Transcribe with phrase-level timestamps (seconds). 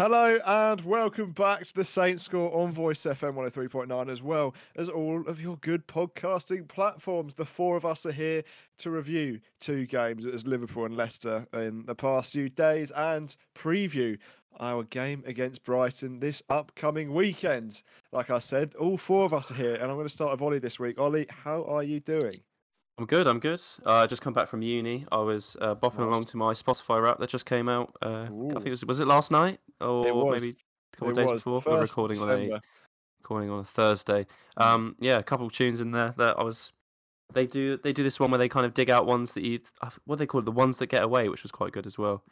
[0.00, 4.88] Hello and welcome back to the Saints Score on Voice FM 103.9 as well as
[4.88, 7.34] all of your good podcasting platforms.
[7.34, 8.42] The four of us are here
[8.78, 14.16] to review two games as Liverpool and Leicester in the past few days and preview
[14.58, 17.82] our game against Brighton this upcoming weekend.
[18.10, 20.40] Like I said, all four of us are here and I'm going to start with
[20.40, 20.98] Ollie this week.
[20.98, 22.32] Ollie, how are you doing?
[22.96, 23.26] I'm good.
[23.26, 23.60] I'm good.
[23.84, 25.04] Uh, I just come back from uni.
[25.12, 26.06] I was uh, bopping Nice.
[26.06, 27.94] along to my Spotify rap that just came out.
[28.00, 31.44] Uh, I think it was was it last night or maybe a couple days was
[31.44, 31.62] before.
[31.66, 32.60] We're 1st of recording on a
[33.20, 34.26] recording on a Thursday.
[34.56, 36.72] Um, yeah, a couple of tunes in there that I was.
[37.32, 39.60] They do they do this one where they kind of dig out ones that you
[40.04, 42.24] what they call it the ones that get away, which was quite good as well.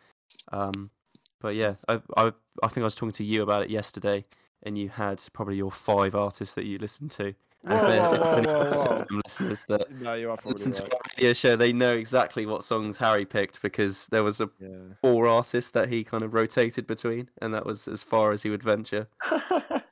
[0.51, 0.91] Um,
[1.41, 4.25] but yeah, I, I I think I was talking to you about it yesterday,
[4.65, 7.33] and you had probably your five artists that you listened to.
[7.65, 9.21] And Whoa, whoa, if there's any whoa, whoa.
[9.27, 10.93] Listeners that No, you are probably listen to right.
[10.93, 14.69] our radio show, they know exactly what songs Harry picked because there was a Yeah.
[15.03, 18.51] four artists that he kind of rotated between, and that was as far as he
[18.51, 19.09] would venture.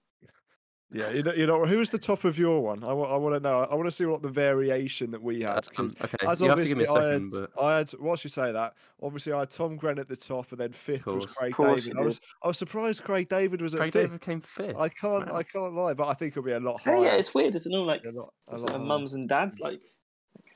[0.93, 2.85] Yeah, you know, you know, who was the top of your one?
[2.85, 3.67] I want to know.
[3.69, 5.67] I want to see what the variation that we had.
[5.77, 7.77] Um, okay, as you have to give me a obviously I second, had, but I
[7.79, 7.93] had.
[7.99, 11.07] Whilst you say that, obviously I had Tom Gren at the top, and then fifth
[11.07, 11.27] was.
[11.27, 11.99] Craig David.
[11.99, 14.03] I was, I was surprised Craig David was at Craig fifth.
[14.03, 14.77] David came fifth.
[14.77, 15.37] I can't, Wow.
[15.37, 16.97] I can't lie, but I think it'll be a lot higher.
[16.97, 17.57] Hey, yeah, it's weird.
[17.57, 19.81] It's all like a lot, a lot like mums and dads like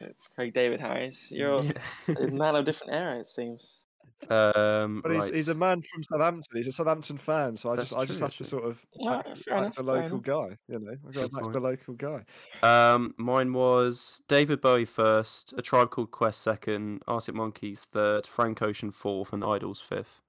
[0.01, 1.33] okay, Craig David Harris.
[1.33, 1.65] You're
[2.07, 3.80] a man of different era, it seems.
[4.29, 5.35] Um, But he's, right.
[5.35, 6.57] he's a man from Southampton.
[6.57, 8.87] He's a Southampton fan, so I That's just I just true, have to sort of
[9.03, 10.57] back, back the local guy.
[10.69, 12.25] You know, I got to Good back the local guy.
[12.63, 18.63] Um, mine was David Bowie first, A Tribe Called Quest second, Arctic Monkeys third, Frank
[18.63, 20.21] Ocean fourth, and IDLES fifth.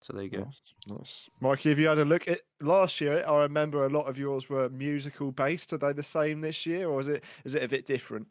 [0.00, 0.38] So there you go.
[0.38, 1.30] Nice, nice.
[1.40, 3.24] Mikey, have you had a look at last year?
[3.26, 5.72] I remember a lot of yours were musical based.
[5.72, 8.26] Are they the same this year, or is it is it a bit different?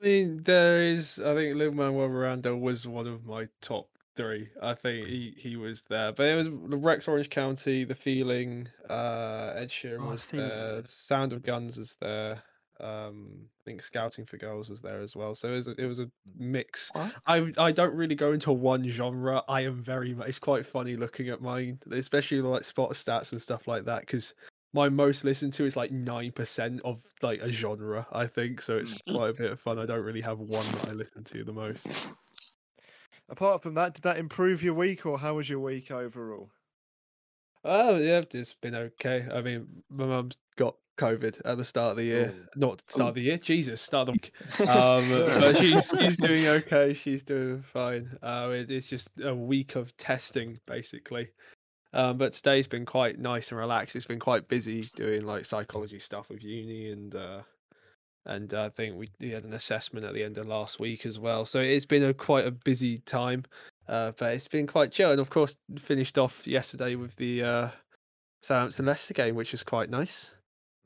[0.00, 1.18] I mean, there is.
[1.18, 4.48] I think Lin Manuel Miranda was one of my top three.
[4.60, 8.68] I think he, he was there, but it was the Rex Orange County, The Feeling,
[8.90, 12.42] uh, Ed Sheeran Oh, was there, Sound of Guns was there.
[12.80, 15.34] Um, I think Scouting for Girls was there as well.
[15.34, 16.90] So it was a, it was a mix.
[16.92, 17.12] What?
[17.26, 19.42] I I don't really go into one genre.
[19.48, 20.16] I am very.
[20.26, 24.32] It's quite funny looking at mine, especially like spot stats and stuff like that, because
[24.72, 28.06] my most listened to is like nine percent of like a genre.
[28.12, 28.76] I think so.
[28.76, 29.80] It's quite a bit of fun.
[29.80, 31.84] I don't really have one that I listen to the most.
[33.28, 36.50] Apart from that, did that improve your week, or how was your week overall?
[37.64, 39.26] Oh yeah, it's been okay.
[39.32, 42.34] I mean, my mum's got COVID at the start of the year.
[42.34, 42.48] Oh.
[42.56, 43.08] Not start Oh.
[43.08, 43.38] of the year.
[43.38, 44.32] Jesus, start of the week.
[44.68, 46.94] Um, but she's she's doing okay.
[46.94, 48.16] She's doing fine.
[48.22, 51.28] Uh, it, it's just a week of testing basically.
[51.92, 53.96] Um, but today's been quite nice and relaxed.
[53.96, 57.40] It's been quite busy doing like psychology stuff with uni and uh,
[58.26, 61.18] and I think we, we had an assessment at the end of last week as
[61.18, 61.46] well.
[61.46, 63.44] So it's been a quite a busy time.
[63.88, 67.68] Uh, but it's been quite chill, and of course finished off yesterday with the uh,
[68.42, 70.30] Southampton Leicester game, which was quite nice.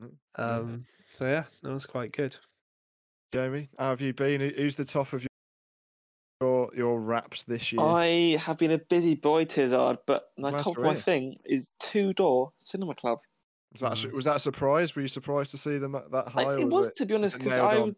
[0.01, 0.11] Mm.
[0.35, 2.37] Um, so yeah, that was quite good.
[3.33, 4.39] Jamie, how have you been?
[4.39, 5.25] Who's the top of
[6.39, 7.81] your your raps this year?
[7.81, 11.37] I have been a busy boy, Tizard, but my Glad top to of my thing
[11.43, 13.19] is Two Door Cinema Club.
[13.73, 14.13] Was that a Mm.
[14.13, 14.95] was that a surprise?
[14.95, 16.43] Were you surprised to see them at that high?
[16.43, 17.95] I, it was, to be honest, because I on?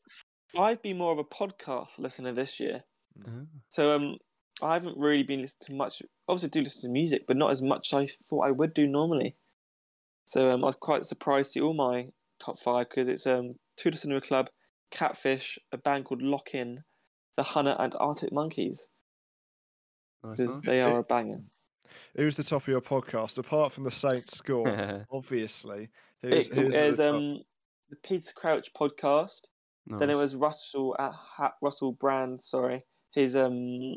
[0.57, 2.85] I've been more of a podcast listener this year.
[3.27, 3.45] Oh.
[3.69, 4.17] So um,
[4.61, 6.01] I haven't really been listening to much.
[6.29, 8.73] Obviously, I do listen to music, but not as much as I thought I would
[8.73, 9.35] do normally.
[10.23, 12.07] So um, I was quite surprised to see all my
[12.39, 14.49] top five because it's um, Two Door Cinema Club,
[14.91, 16.83] Catfish, a band called Lock In,
[17.35, 18.87] The Hunter, and Arctic Monkeys
[20.23, 20.65] Nice, because nice.
[20.65, 21.41] they are a banger.
[22.15, 25.05] Who's the top of your podcast apart from the Saints score?
[25.11, 25.89] obviously.
[26.21, 27.15] Who's, It who's at is the top?
[27.15, 27.39] um,
[27.89, 29.41] the Peter Crouch podcast.
[29.87, 32.39] Then it was Russell at ha- Russell Brand.
[32.39, 32.83] Sorry,
[33.13, 33.95] his um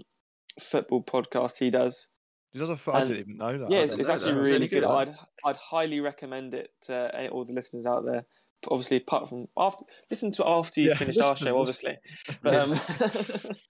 [0.60, 2.08] football podcast he does.
[2.52, 3.70] He does a f- I and- didn't even know that.
[3.70, 4.42] Yeah, it's, it's actually that.
[4.42, 4.82] Is it really good.
[4.82, 4.90] good?
[4.90, 5.14] I'd
[5.46, 8.26] I'd highly recommend it to any, all the listeners out there.
[8.62, 11.96] But obviously, apart from after listen to after you Yeah, finished our show, obviously.
[12.42, 12.72] But um,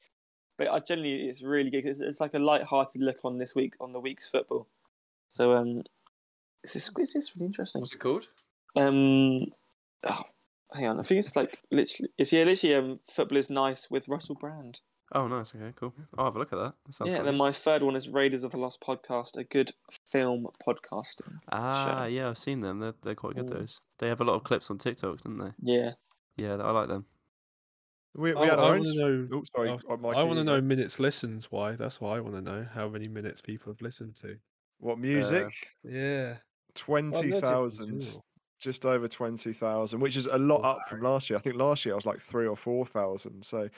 [0.59, 1.87] but I generally it's really good.
[1.87, 4.67] It's, it's like a light-hearted look on this week on the week's football.
[5.29, 5.85] So um,
[6.63, 7.81] it's just, it's just really interesting.
[7.81, 8.29] What's it called?
[8.77, 9.47] Um,
[10.05, 10.25] oh,
[10.75, 14.09] hang on, I think it's like literally it's yeah, literally um, football is nice with
[14.09, 14.81] Russell Brand.
[15.13, 15.55] Oh, nice.
[15.55, 15.95] Okay, cool.
[16.19, 16.75] I'll have a look at that.
[16.99, 19.73] that yeah, then my third one is Raiders of the Lost podcast, a good
[20.07, 21.39] film podcasting.
[21.51, 22.81] Ah, yeah, I've seen them.
[22.81, 23.47] They're they're quite good.
[23.47, 23.55] Mm.
[23.55, 23.81] Those.
[24.01, 25.53] They have a lot of clips on TikTok, don't they?
[25.63, 25.93] Yeah,
[26.37, 27.07] Yeah, I like them.
[28.17, 28.81] We, we I, had our own.
[28.81, 29.29] want to know.
[29.33, 29.69] Oh, sorry.
[29.69, 31.47] uh, uh, Mikey, I want to know minutes listened.
[31.51, 31.73] Why?
[31.73, 32.67] That's why I want to know.
[32.73, 34.37] How many minutes people have listened to?
[34.81, 35.53] what music.
[35.85, 36.37] Yeah.
[36.75, 38.07] Twenty thousand,
[38.61, 41.39] just over twenty thousand, which is a lot up from last year.
[41.39, 43.45] I think last year I was like three or four thousand.
[43.45, 43.69] So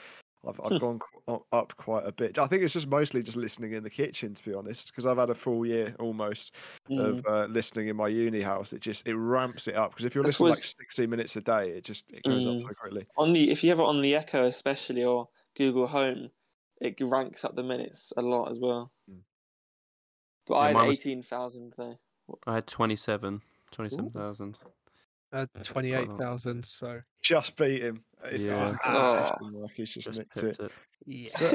[0.47, 2.37] I've, I've gone qu- up quite a bit.
[2.39, 5.17] I think it's just mostly just listening in the kitchen, to be honest, because I've
[5.17, 6.53] had a full year almost
[6.89, 7.19] Mm.
[7.19, 8.73] of uh, listening in my uni house.
[8.73, 11.41] It just it ramps it up because if you're This listening like 60 minutes a
[11.41, 12.57] day, it just it goes Mm.
[12.57, 13.05] up so quickly.
[13.17, 16.29] On the if you have it on the Echo especially or Google Home,
[16.79, 18.91] it ranks up the minutes a lot as well.
[19.09, 19.19] Mm.
[20.47, 21.97] But Yeah, I mine had was- eighteen thousand though.
[22.47, 23.41] I had 27,
[23.71, 24.57] 27,000.
[25.33, 26.63] Uh, twenty-eight thousand.
[26.65, 28.03] So Just beat him.
[28.23, 28.63] If Yeah.
[28.63, 29.31] it's a Oh.
[29.39, 30.59] competition, like he's just, Just nicked it.
[30.59, 30.71] it.
[31.05, 31.29] yeah.
[31.39, 31.53] But,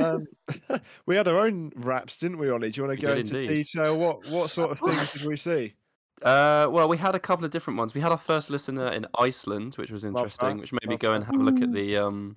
[0.70, 2.70] um, we had our own raps, didn't we, Ollie?
[2.70, 3.54] Do you want to go into indeed.
[3.64, 3.96] detail?
[3.98, 5.74] What what sort of things did we see?
[6.22, 7.92] Uh, well, we had a couple of different ones.
[7.94, 10.58] We had our first listener in Iceland, which was interesting.
[10.58, 12.36] Which made me go and have a look at the um,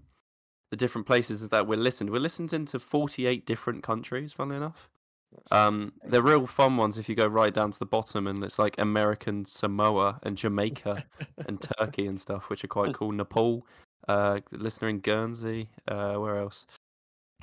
[0.72, 2.10] the different places that we're listened.
[2.10, 4.34] We're listened into forty-eight different countries.
[4.34, 4.99] Funnily enough, That's
[5.52, 8.60] um, they're real fun ones if you go right down to the bottom, and it's
[8.60, 11.04] like American Samoa and Jamaica
[11.48, 13.12] and Turkey and stuff, which are quite cool.
[13.12, 13.66] Nepal,
[14.08, 15.70] uh, listener in Guernsey.
[15.88, 16.66] Uh, where else?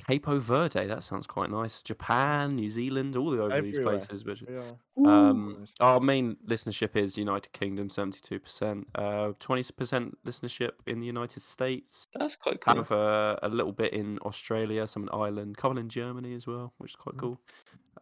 [0.05, 0.85] Capo Verde.
[0.87, 1.81] That sounds quite nice.
[1.81, 4.23] Japan, New Zealand, all the over these places.
[4.23, 4.61] Which yeah.
[5.05, 8.87] um, our main listenership is United Kingdom, seventy-two percent.
[8.95, 12.07] Uh, twenty percent listenership in the United States.
[12.17, 12.75] That's quite cool.
[12.75, 16.73] Have uh, a little bit in Australia, some in Ireland, couple in Germany as well,
[16.77, 17.19] which is quite Mm.
[17.19, 17.41] cool.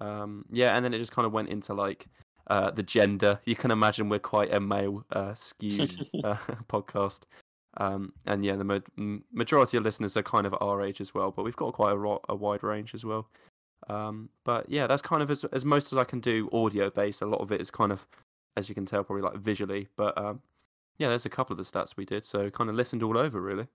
[0.01, 2.07] Um, yeah, and then it just kind of went into like
[2.47, 3.39] uh, the gender.
[3.45, 6.35] You can imagine we're quite a male uh, skewed uh,
[6.69, 7.21] podcast.
[7.77, 11.31] Um, and yeah, the ma- majority of listeners are kind of our age as well,
[11.31, 13.27] but we've got quite a, ro- a wide range as well.
[13.89, 17.21] Um, but yeah, that's kind of as, as most as I can do audio based.
[17.21, 18.05] A lot of it is kind of,
[18.57, 19.87] as you can tell, probably like visually.
[19.97, 20.41] But um,
[20.97, 23.41] yeah, there's a couple of the stats we did, so kind of listened all over
[23.41, 23.67] really.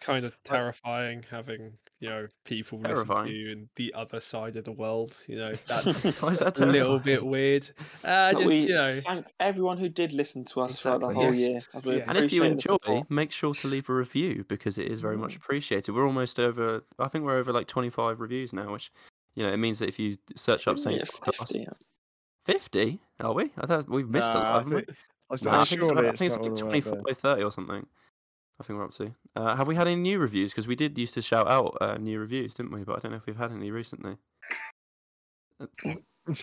[0.00, 4.64] kind of terrifying having you know people listen to you in the other side of
[4.64, 5.16] the world.
[5.28, 5.86] You know that's
[6.20, 7.70] Why is that a little bit weird.
[8.02, 11.32] Uh, just we you know, thank everyone who did listen to us throughout the whole
[11.32, 11.60] yes, year.
[11.74, 12.08] as we yes.
[12.08, 15.36] And if you enjoy, make sure to leave a review because it is very much
[15.36, 15.92] appreciated.
[15.92, 16.82] We're almost over.
[16.98, 18.90] I think we're over like 25 reviews now, which
[19.36, 21.68] you know it means that if you search up Yeah, Saints Podcast, 50.
[22.44, 23.52] 50 are we?
[23.56, 24.44] I thought we've missed a lot.
[24.44, 24.80] I haven't we?
[24.82, 26.84] think, I was I think, it's, surely I think it's like all the way up
[26.84, 27.14] 24 there.
[27.14, 27.86] 30 or something.
[28.60, 29.14] I think we're up to.
[29.34, 30.52] Uh, have we had any new reviews?
[30.52, 32.84] Because we did used to shout out uh, new reviews, didn't we?
[32.84, 34.16] But I don't know if we've had any recently.
[35.60, 35.98] Okay.
[36.28, 36.34] I'll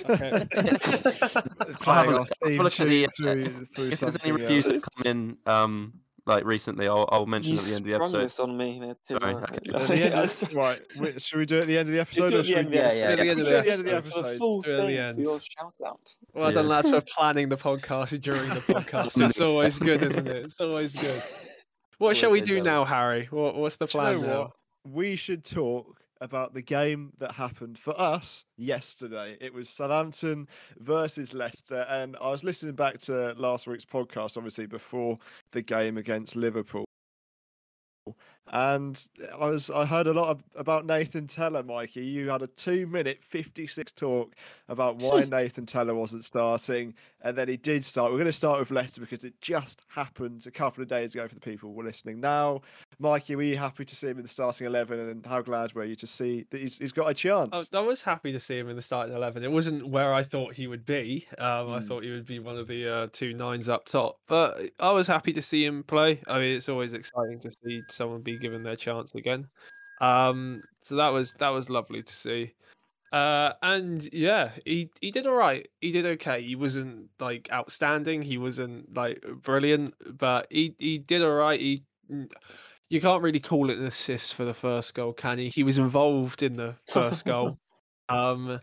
[1.95, 4.65] have a look- I'll theme look at the, uh, through, through if there's any reviews
[4.67, 4.75] else.
[4.75, 5.93] that come in um,
[6.25, 8.21] like recently, I'll, I'll mention You at the end of the episode.
[8.23, 8.79] this on me.
[8.79, 9.57] there, Sorry, okay.
[9.73, 12.29] End of- right, wait, should we do it at the end of the episode?
[12.29, 13.31] do or at the should end, we yeah, just- yeah, At the yeah.
[13.31, 14.37] end of the end of the episode for the episode.
[14.37, 15.15] full Do it at the thing end.
[15.15, 16.15] for your shout out.
[16.33, 16.69] well done, Yeah.
[16.71, 19.29] lads, for planning the podcast during the podcast.
[19.29, 20.45] it's always good, isn't it?
[20.45, 21.21] It's always good.
[21.99, 23.27] What shall we do now, Harry?
[23.29, 24.39] What, what's the Do you plan know now?
[24.41, 24.51] what?
[24.85, 29.37] We should talk about the game that happened for us yesterday.
[29.39, 30.47] It was Southampton
[30.79, 35.17] versus Leicester, and I was listening back to last week's podcast, obviously before
[35.51, 36.85] the game against Liverpool.
[38.51, 39.01] And
[39.39, 42.01] I was I heard a lot of, about Nathan Tella, Mikey.
[42.01, 44.35] You had a two minute fifty six talk
[44.69, 48.11] about why Nathan Tella wasn't starting, and then he did start.
[48.11, 51.27] We're going to start with Leicester because it just happened a couple of days ago
[51.27, 52.61] for the people who are listening now.
[52.97, 55.85] Mikey, were you happy to see him in the starting eleven, and how glad were
[55.85, 57.69] you to see that he's, he's got a chance?
[57.73, 59.43] I, I was happy to see him in the starting eleven.
[59.43, 61.27] It wasn't where I thought he would be.
[61.37, 61.87] Um, I Mm.
[61.87, 65.07] thought he would be one of the uh, two nines up top, but I was
[65.07, 66.19] happy to see him play.
[66.27, 69.47] I mean, it's always exciting to see someone be given their chance again.
[70.01, 72.53] Um, so that was that was lovely to see.
[73.11, 75.67] Uh, and yeah, he he did all right.
[75.81, 76.41] He did okay.
[76.41, 78.21] He wasn't like outstanding.
[78.21, 81.59] He wasn't like brilliant, but he he did all right.
[81.59, 81.83] He
[82.89, 85.49] you can't really call it an assist for the first goal, can he?
[85.49, 87.57] He was involved in the first goal.
[88.11, 88.59] Um,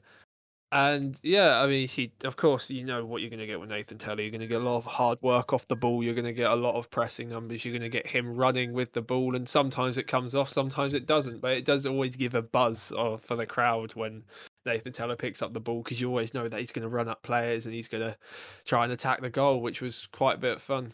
[0.72, 3.68] and yeah, I mean, he of course you know what you're going to get with
[3.68, 4.20] Nathan Tella.
[4.20, 6.02] You're going to get a lot of hard work off the ball.
[6.02, 7.64] You're going to get a lot of pressing numbers.
[7.64, 10.94] You're going to get him running with the ball, and sometimes it comes off, sometimes
[10.94, 11.40] it doesn't.
[11.40, 14.24] But it does always give a buzz of, for the crowd when
[14.64, 17.08] Nathan Tella picks up the ball because you always know that he's going to run
[17.08, 18.16] up players and he's going to
[18.64, 20.92] try and attack the goal, which was quite a bit of fun.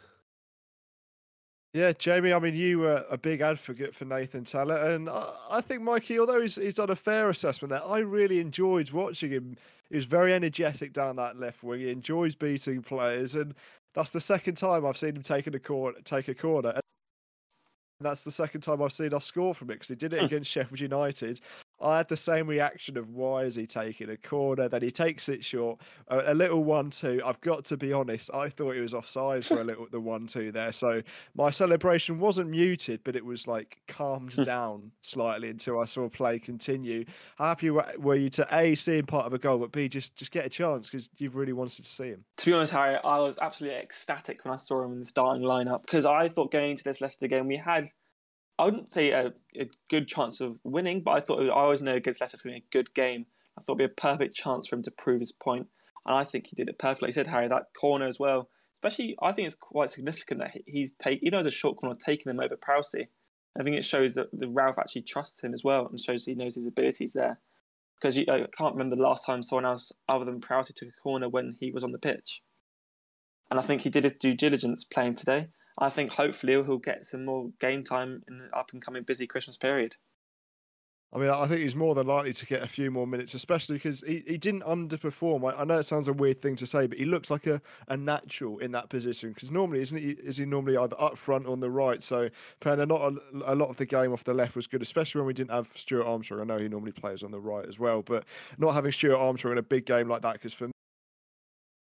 [1.74, 2.34] Yeah, Jamie.
[2.34, 6.18] I mean, you were a big advocate for Nathan Tella, and I, I think Mikey,
[6.18, 9.56] although he's he's done a fair assessment there, I really enjoyed watching him.
[9.88, 11.80] He was very energetic down that left wing.
[11.80, 13.54] He enjoys beating players, and
[13.94, 16.70] that's the second time I've seen him taking a corner, take a corner.
[16.70, 16.82] And
[18.00, 20.26] that's the second time I've seen us score from it because he did it hmm.
[20.26, 21.40] against Sheffield United.
[21.82, 24.68] I had the same reaction of why is he taking a corner?
[24.68, 27.22] Then he takes it short, a, a little one-two.
[27.24, 30.52] I've got to be honest, I thought he was offside for a little the one-two
[30.52, 30.72] there.
[30.72, 31.02] So
[31.34, 34.42] my celebration wasn't muted, but it was like calmed hmm.
[34.42, 37.04] down slightly until I saw play continue.
[37.36, 40.14] How happy were you to a see him part of a goal, but b just
[40.16, 42.24] just get a chance because you've really wanted to see him.
[42.38, 45.42] To be honest, Harry, I was absolutely ecstatic when I saw him in the starting
[45.42, 47.88] lineup because I thought going into this Leicester game we had
[48.58, 51.94] I wouldn't say a, a good chance of winning, but I thought I always know
[51.94, 53.26] against Leicester it's going to be a good game.
[53.58, 55.66] I thought it'd be a perfect chance for him to prove his point,
[56.06, 57.06] and I think he did it perfectly.
[57.06, 58.48] Like you said, Harry, that corner as well.
[58.82, 61.96] Especially, I think it's quite significant that he's take, even though it's a short corner,
[61.96, 63.08] taking him over Prowsey.
[63.58, 66.34] I think it shows that the Ralph actually trusts him as well, and shows he
[66.34, 67.40] knows his abilities there.
[68.00, 71.28] Because I can't remember the last time someone else other than Prowsey took a corner
[71.28, 72.42] when he was on the pitch.
[73.48, 75.48] And I think he did his due diligence playing today.
[75.78, 79.26] I think hopefully he'll get some more game time in the up and coming busy
[79.26, 79.96] Christmas period.
[81.14, 83.76] I mean, I think he's more than likely to get a few more minutes, especially
[83.76, 85.52] because he, he didn't underperform.
[85.52, 87.60] I, I, know it sounds a weird thing to say, but he looks like a,
[87.88, 89.32] a natural in that position.
[89.32, 90.12] Because normally, isn't he?
[90.12, 92.02] Is he normally either up front or on the right?
[92.02, 95.20] So playing not a, a, lot of the game off the left was good, especially
[95.20, 96.40] when we didn't have Stuart Armstrong.
[96.40, 98.24] I know he normally plays on the right as well, but
[98.56, 100.71] not having Stuart Armstrong in a big game like that, because for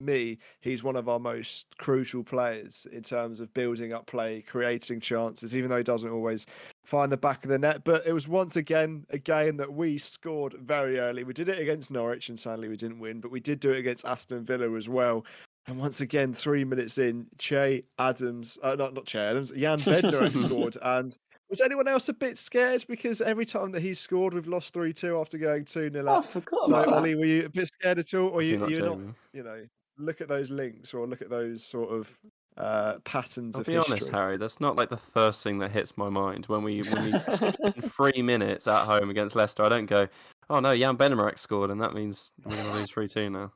[0.01, 4.99] me, he's one of our most crucial players in terms of building up play, creating
[4.99, 6.45] chances, even though he doesn't always
[6.83, 7.83] find the back of the net.
[7.83, 11.23] But it was once again a game that we scored very early.
[11.23, 13.79] We did it against Norwich, and sadly we didn't win, but we did do it
[13.79, 15.25] against Aston Villa as well.
[15.67, 20.37] And once again, three minutes in, Che Adams, uh, not not Che Adams, Jan Bednarek
[20.47, 20.77] scored.
[20.81, 21.15] And
[21.51, 24.93] was anyone else a bit scared because every time that he scored, we've lost three
[24.93, 26.25] two after going two 0 up?
[26.53, 28.99] Oh, so, Ollie, were you a bit scared at all, or you, not you're not?
[29.33, 29.65] You know,
[30.01, 32.09] look at those links or look at those sort of
[32.57, 33.93] uh, patterns I'll of be history.
[33.93, 34.37] honest, Harry.
[34.37, 37.13] That's not like the first thing that hits my mind when we when we
[37.65, 39.63] in three minutes at home against Leicester.
[39.63, 40.07] I don't go,
[40.49, 43.51] oh no, Jan Bednarek scored, and that means we're going to lose three two now.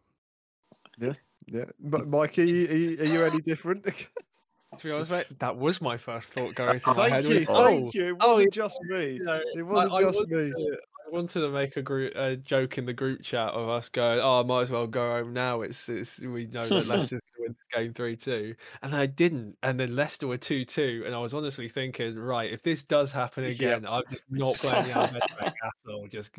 [1.00, 1.14] Yeah,
[1.48, 1.66] yeah.
[1.80, 3.86] but Mikey, are you, are you, are you any different?
[4.80, 7.24] To be honest, mate, that was my first thought going through my thank head.
[7.24, 8.10] you, was, thank oh, you.
[8.10, 9.14] It oh, wasn't yeah, just me.
[9.14, 10.78] you know, It wasn't I, just I wanted me.
[11.06, 14.20] I wanted to make a group a joke in the group chat of us going,
[14.20, 17.36] "Oh, I might as well go home now." It's, it's we know that Leicester's going
[17.36, 19.58] to win this game three two, and I didn't.
[19.62, 23.12] And then Leicester were two two, and I was honestly thinking, right, if this does
[23.12, 25.54] happen again, I'm just not playing out at
[25.88, 26.08] all.
[26.08, 26.32] Just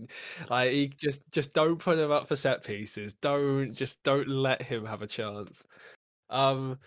[0.51, 3.15] like he just just don't put him up for set pieces.
[3.15, 5.65] Don't just don't let him have a chance.
[6.29, 6.79] Um,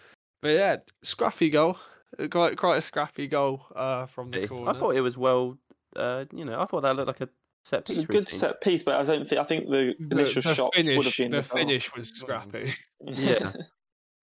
[0.42, 1.78] but yeah, scruffy goal.
[2.20, 4.72] Uh, Quite quite a scrappy goal uh, from the corner.
[4.72, 5.58] I thought it was well.
[5.96, 7.30] Uh, you know, I thought that looked like a
[7.70, 8.00] set It's piece.
[8.00, 8.40] a good routine.
[8.40, 11.06] set piece, but I don't think I think the the, initial the shot finish, would
[11.06, 11.58] have been the goal.
[11.58, 12.74] finish was scrappy.
[13.06, 13.52] Yeah.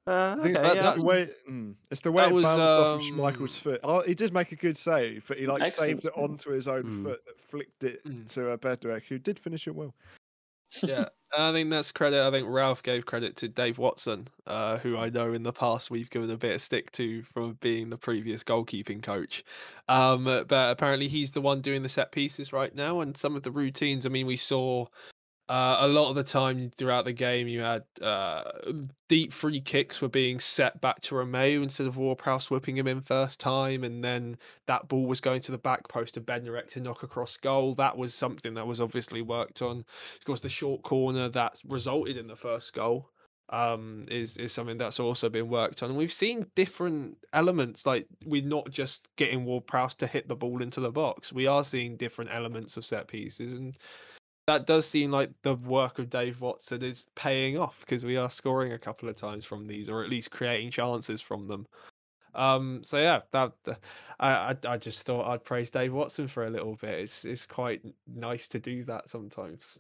[0.09, 2.35] Uh, I think okay, it's, yeah, that's the way, mm, it's the way that it
[2.35, 3.81] was, bounced off of Schmeichel's um, foot.
[3.83, 6.69] Oh, he did make a good save, but he like Excellent saved it onto his
[6.69, 7.03] own Mm.
[7.03, 8.33] foot that flicked it Mm.
[8.35, 9.93] to uh, Bednarek, who did finish it well.
[10.83, 11.07] Yeah,
[11.37, 12.21] I think that's credit.
[12.21, 15.91] I think Ralph gave credit to Dave Watson, uh, who I know in the past
[15.91, 19.45] we've given a bit of stick to from being the previous goalkeeping coach.
[19.89, 23.43] Um, but apparently he's the one doing the set pieces right now, and some of
[23.43, 24.07] the routines.
[24.07, 24.87] I mean, we saw
[25.49, 28.43] uh, a lot of the time throughout the game, you had uh,
[29.09, 33.01] deep free kicks were being set back to Romeu instead of Ward-Prowse whipping him in
[33.01, 34.37] first time, and then
[34.67, 37.77] that ball was going to the back post of Bednarek to knock across goal.
[37.77, 39.85] That was something that was obviously worked on.
[40.19, 43.11] Of course, the short corner that resulted in the first goal
[43.51, 45.91] um, is is something that's also been worked on.
[45.91, 50.61] And we've seen different elements, like we're not just getting Ward-Prowse to hit the ball
[50.61, 51.33] into the box.
[51.33, 53.79] We are seeing different elements of set pieces, and
[54.47, 58.31] that does seem like the work of Dave Watson is paying off because we are
[58.31, 61.67] scoring a couple of times from these, or at least creating chances from them.
[62.35, 63.75] Um, so yeah, that uh,
[64.21, 67.01] I, I just thought I'd praise Dave Watson for a little bit.
[67.01, 69.79] It's it's quite nice to do that sometimes.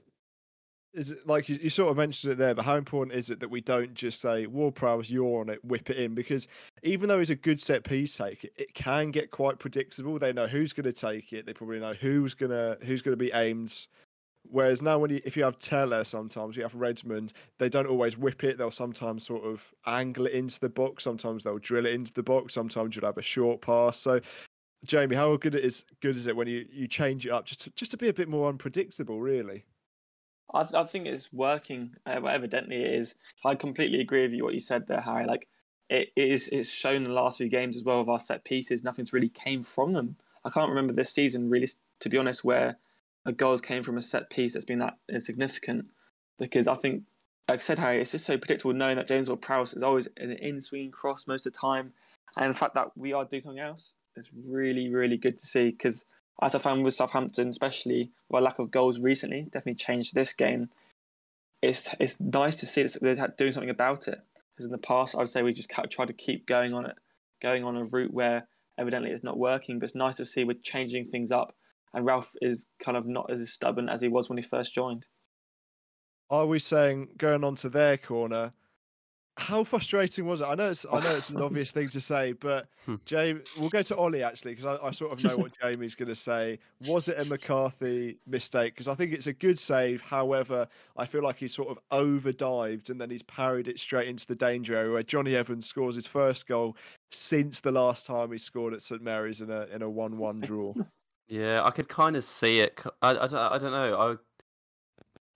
[0.94, 3.38] Is it like you, you sort of mentioned it there, but how important is it
[3.40, 6.14] that we don't just say Ward Prowse, you're on it, whip it in?
[6.14, 6.48] Because
[6.82, 10.18] even though he's a good set piece taker, it can get quite predictable.
[10.18, 11.44] They know who's going to take it.
[11.44, 13.86] They probably know who's gonna who's going to be aimed.
[14.50, 18.16] Whereas now, when you if you have Tella, sometimes you have Redmond, they don't always
[18.16, 18.58] whip it.
[18.58, 21.04] They'll sometimes sort of angle it into the box.
[21.04, 22.54] Sometimes they'll drill it into the box.
[22.54, 23.98] Sometimes you'll have a short pass.
[23.98, 24.20] So,
[24.84, 27.70] Jamie, how good is good is it when you, you change it up just to,
[27.70, 29.64] just to be a bit more unpredictable, really?
[30.52, 31.94] I, I think it's working.
[32.06, 33.14] Uh, evidently, it is.
[33.44, 35.26] I completely agree with you what you said there, Harry.
[35.26, 35.48] Like
[35.88, 36.48] it, it is.
[36.48, 38.84] It's shown the last few games as well of our set pieces.
[38.84, 40.16] Nothing's really came from them.
[40.44, 41.68] I can't remember this season really,
[42.00, 42.78] to be honest, where
[43.32, 45.86] goals came from a set piece that's been that insignificant.
[46.38, 47.04] Because I think,
[47.48, 50.08] like I said, Harry, it's just so predictable knowing that James Ward Prowse is always
[50.16, 51.92] an in swinging cross most of the time,
[52.36, 55.70] and the fact that we are doing something else is really, really good to see.
[55.70, 56.04] Because
[56.42, 60.32] as I found with Southampton, especially with our lack of goals recently, definitely changed this
[60.32, 60.68] game.
[61.62, 64.20] It's it's nice to see that they're doing something about it.
[64.52, 66.96] Because in the past, I'd say we just tried to keep going on it,
[67.42, 68.46] going on a route where
[68.78, 69.78] evidently it's not working.
[69.78, 71.54] But it's nice to see we're changing things up,
[71.94, 75.06] and Ralph is kind of not as stubborn as he was when he first joined.
[76.30, 78.52] Are we saying going on to their corner?
[79.38, 80.44] how frustrating was it?
[80.44, 82.94] I know it's I know it's an obvious thing to say, but Hmm.
[83.04, 86.08] Jamie, we'll go to Ollie actually because I, I sort of know what Jamie's going
[86.08, 86.58] to say.
[86.86, 88.74] Was it a McCarthy mistake?
[88.74, 90.00] Because I think it's a good save.
[90.00, 90.66] However,
[90.96, 94.36] I feel like he sort of overdived and then he's parried it straight into the
[94.36, 96.74] danger area where Jonny Evans scores his first goal
[97.10, 100.72] since the last time he scored at St Mary's in a in a one-one draw.
[101.28, 102.80] Yeah, I could kind of see it.
[103.02, 104.18] I, I, don't- I don't know.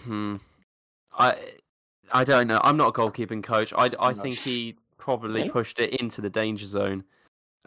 [0.01, 0.37] I, hmm.
[1.19, 1.37] I,
[2.13, 2.61] I don't know.
[2.63, 3.73] I'm not a goalkeeping coach.
[3.77, 5.51] I, I think he probably Really?
[5.51, 7.03] pushed it into the danger zone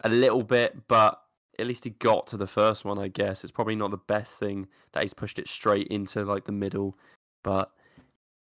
[0.04, 1.20] a little bit, but
[1.58, 2.98] at least he got to the first one.
[2.98, 6.44] I guess it's probably not the best thing that he's pushed it straight into like
[6.44, 6.96] the middle,
[7.42, 7.70] but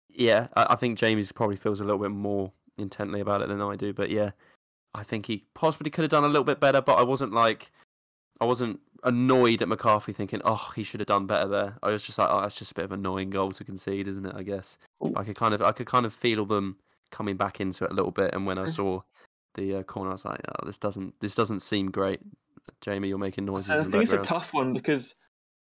[0.08, 3.60] yeah, I, I think Jamie's probably feels a little bit more intently about it than
[3.60, 3.92] I do.
[3.92, 4.30] But yeah,
[4.94, 6.80] I think he possibly could have done a little bit better.
[6.80, 7.70] But I wasn't like,
[8.40, 11.76] I wasn't annoyed at McCarthy thinking, oh, he should have done better there.
[11.82, 14.06] I was just like, oh, that's just a bit of an annoying goal to concede,
[14.06, 14.34] isn't it?
[14.34, 14.78] I guess.
[15.14, 16.76] I could kind of, I could kind of feel them
[17.10, 18.34] coming back into it a little bit.
[18.34, 19.02] And when I saw
[19.54, 22.20] the uh, corner, I was like, oh, this doesn't, this doesn't seem great.
[22.80, 23.68] Jamie, you're making noises.
[23.68, 25.16] So I think it's a tough one because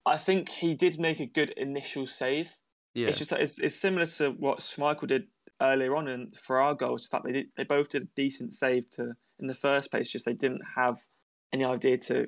[0.06, 2.58] I think he did make a good initial save.
[2.94, 5.28] Yeah, It's just that it's, it's similar to what Schmeichel did
[5.62, 7.04] earlier on and for our goals.
[7.04, 10.12] The fact they did, they both did a decent save to in the first place.
[10.12, 10.98] Just they didn't have
[11.54, 12.28] any idea to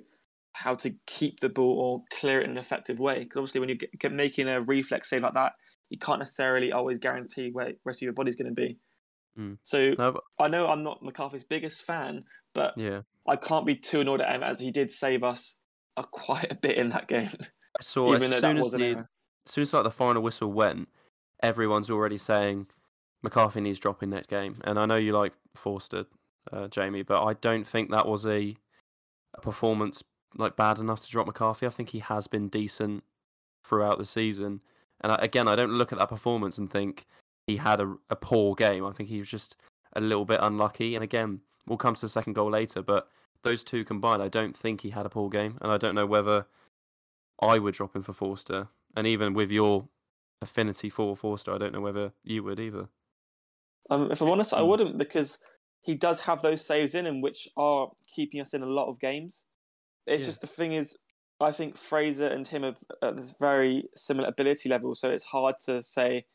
[0.53, 3.19] how to keep the ball or clear it in an effective way.
[3.19, 5.53] Because obviously, when you get, get making a reflex save like that,
[5.89, 8.77] you can't necessarily always guarantee where the rest of your body's going to be.
[9.37, 9.57] Mm.
[9.63, 13.01] So no, but, I know I'm not McCarthy's biggest fan, but yeah.
[13.27, 15.59] I can't be too annoyed at him as he did save us
[15.97, 17.31] a, quite a bit in that game.
[17.77, 19.05] I saw as soon as the
[19.45, 20.89] as soon as like the final whistle went,
[21.41, 22.67] everyone's already saying
[23.23, 24.61] McCarthy needs dropping next game.
[24.63, 26.05] And I know you like Forster,
[26.51, 28.55] uh, Jamie, but I don't think that was a,
[29.33, 30.03] a performance
[30.37, 31.65] like bad enough to drop McCarthy.
[31.65, 33.03] I think he has been decent
[33.65, 34.61] throughout the season.
[35.01, 37.05] And I, again, I don't look at that performance and think
[37.47, 38.85] he had a, a poor game.
[38.85, 39.55] I think he was just
[39.93, 40.95] a little bit unlucky.
[40.95, 43.09] And again, we'll come to the second goal later, but
[43.43, 45.57] those two combined, I don't think he had a poor game.
[45.61, 46.45] And I don't know whether
[47.41, 48.67] I would drop him for Forster.
[48.95, 49.87] And even with your
[50.41, 52.87] affinity for Forster, I don't know whether you would either.
[53.89, 54.67] Um, if I'm honest, I Hmm.
[54.67, 55.37] wouldn't because
[55.81, 58.99] he does have those saves in him, which are keeping us in a lot of
[58.99, 59.45] games.
[60.09, 60.27] It's Yeah.
[60.27, 60.97] just the thing is,
[61.39, 65.55] I think Fraser and him are at a very similar ability level, so it's hard
[65.65, 66.25] to say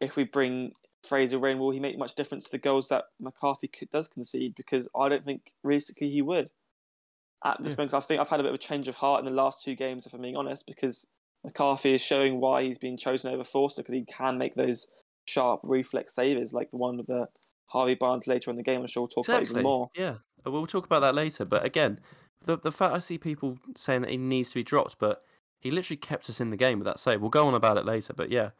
[0.00, 3.70] if we bring Fraser in, will he make much difference to the goals that McCarthy
[3.90, 4.54] does concede?
[4.54, 6.50] Because I don't think realistically he would.
[7.44, 7.76] At this Yeah.
[7.78, 9.64] moment, I think I've had a bit of a change of heart in the last
[9.64, 11.08] two games, if I'm being honest, because
[11.44, 14.86] McCarthy is showing why he's been chosen over Forster because he can make those
[15.24, 17.28] sharp reflex savers, like the one with the
[17.66, 18.80] Harvey Barnes later in the game.
[18.80, 19.90] I'm sure we'll talk about even more.
[19.96, 21.44] Yeah, we'll talk about that later.
[21.44, 22.00] But again,
[22.44, 25.24] the the fact I see people saying that he needs to be dropped, but
[25.60, 27.20] he literally kept us in the game with that save.
[27.20, 28.50] We'll go on about it later, but yeah,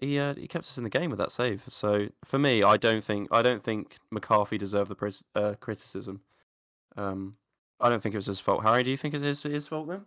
[0.00, 1.64] he uh, he kept us in the game with that save.
[1.68, 6.20] So for me, I don't think I don't think McCarthy deserved the uh, criticism.
[6.96, 7.36] Um,
[7.80, 8.62] I don't think it was his fault.
[8.62, 10.04] Harry, do you think it's his his fault then?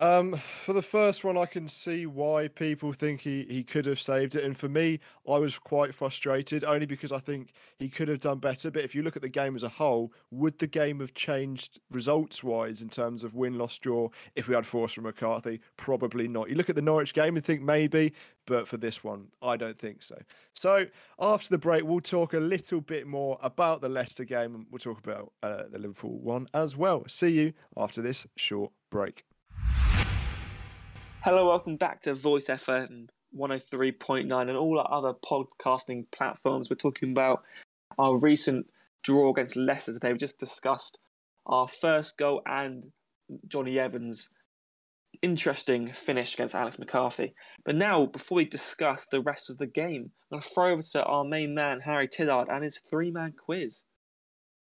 [0.00, 4.00] Um, for the first one, I can see why people think he, he could have
[4.00, 8.08] saved it, and for me, I was quite frustrated only because I think he could
[8.08, 8.70] have done better.
[8.70, 11.80] But if you look at the game as a whole, would the game have changed
[11.90, 15.60] results wise in terms of win, loss, draw if we had Forster McCarthy?
[15.76, 16.48] Probably not.
[16.48, 18.14] You look at the Norwich game and think maybe,
[18.46, 20.16] but for this one, I don't think so.
[20.54, 20.86] So
[21.20, 24.78] after the break, we'll talk a little bit more about the Leicester game, and we'll
[24.78, 27.04] talk about uh, the Liverpool one as well.
[27.06, 29.24] See you after this short break.
[31.22, 36.70] Hello, welcome back to Voice FM 103.9 and all our other podcasting platforms.
[36.70, 37.42] We're talking about
[37.98, 38.70] our recent
[39.02, 40.12] draw against Leicester today.
[40.12, 40.98] We just discussed
[41.46, 42.92] our first goal and
[43.46, 44.28] Jonny Evans'
[45.22, 47.34] interesting finish against Alex McCarthy.
[47.64, 50.82] But now, before we discuss the rest of the game, I'm going to throw over
[50.82, 53.84] to our main man, Harry Tizzard, and his three man quiz.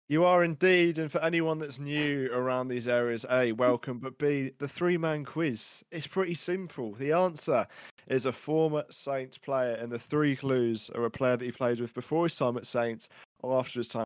[0.09, 4.49] You are indeed, and for anyone that's new around these areas, A, welcome, but B,
[4.57, 5.83] the three man quiz.
[5.91, 6.95] It's pretty simple.
[6.95, 7.67] The answer
[8.07, 11.79] is a former Saints player, and the three clues are a player that he played
[11.79, 13.07] with before his time at Saints
[13.43, 14.03] or after his time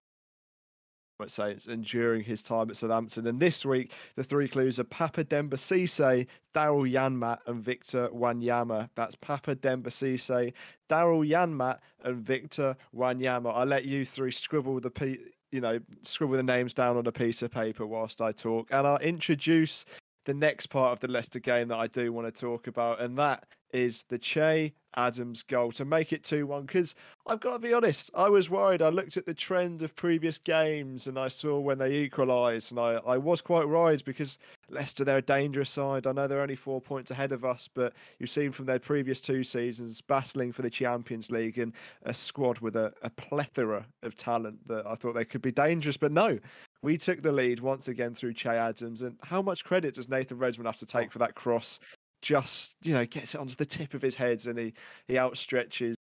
[1.22, 3.26] at Saints and during his time at Southampton.
[3.26, 8.90] And this week, the three clues are Papa Demba Cisse, Daryl Janmaat, and Victor Wanyama.
[8.96, 10.52] That's Papa Demba Cisse,
[10.90, 13.56] Daryl Janmaat, and Victor Wanyama.
[13.56, 15.18] I let you three scribble the P
[15.54, 18.88] you know, scribble the names down on a piece of paper whilst I talk, and
[18.88, 19.86] I'll introduce
[20.26, 23.18] the next part of the Leicester game that I do want to talk about, and
[23.18, 26.66] that is the Che Adams goal to make it 2 1.
[26.66, 26.94] Because
[27.26, 28.82] I've got to be honest, I was worried.
[28.82, 32.80] I looked at the trend of previous games and I saw when they equalised, and
[32.80, 34.38] I, I was quite worried because
[34.70, 36.06] Leicester, they're a dangerous side.
[36.06, 39.20] I know they're only four points ahead of us, but you've seen from their previous
[39.20, 44.16] two seasons battling for the Champions League and a squad with a, a plethora of
[44.16, 45.98] talent that I thought they could be dangerous.
[45.98, 46.38] But no,
[46.84, 49.02] we took the lead once again through Che Adams.
[49.02, 51.12] And how much credit does Nathan Redmond have to take oh.
[51.12, 51.80] for that cross?
[52.22, 54.74] Just you know, gets it onto the tip of his head and he
[55.08, 55.96] he outstretches,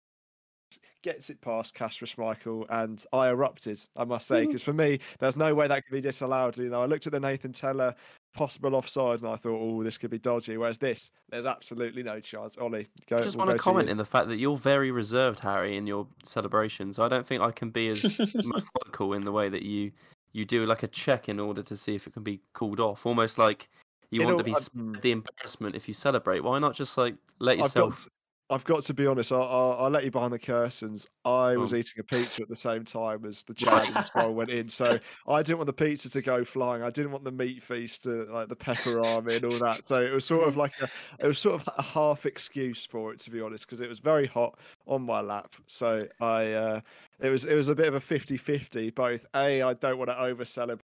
[1.02, 3.82] gets it past Kasper Schmeichel, and I erupted.
[3.96, 6.56] I must say, because for me, there's no way that could be disallowed.
[6.56, 7.94] You know, I looked at the Nathan Tella
[8.34, 10.56] possible offside, and I thought, oh, this could be dodgy.
[10.56, 12.56] Whereas this, there's absolutely no chance.
[12.56, 13.18] Ollie, go.
[13.18, 15.88] I just we'll want to comment in the fact that you're very reserved, Harry, in
[15.88, 17.00] your celebrations.
[17.00, 18.02] I don't think I can be as
[18.34, 19.90] methodical in the way that you
[20.32, 23.06] you do like a check in order to see if it can be called off.
[23.06, 23.68] Almost like
[24.10, 26.40] you You want to be I- the embarrassment if you celebrate.
[26.40, 28.06] Why not just like let yourself?
[28.52, 29.32] I've got to be honest.
[29.32, 31.06] I'll, I'll, I'll let you behind the curtains.
[31.24, 31.76] I was Oh.
[31.76, 35.42] eating a pizza at the same time as the Chad goal went in, so I
[35.42, 36.82] didn't want the pizza to go flying.
[36.82, 39.88] I didn't want the meat feast, to, like the pepper army and all that.
[39.88, 40.88] So it was sort of like a,
[41.18, 43.98] it was sort of a half excuse for it, to be honest, because it was
[44.00, 45.54] very hot on my lap.
[45.66, 46.80] So I, uh,
[47.20, 48.94] it was it was a bit of a 50-50.
[48.94, 50.84] Both a, I don't want to over celebrate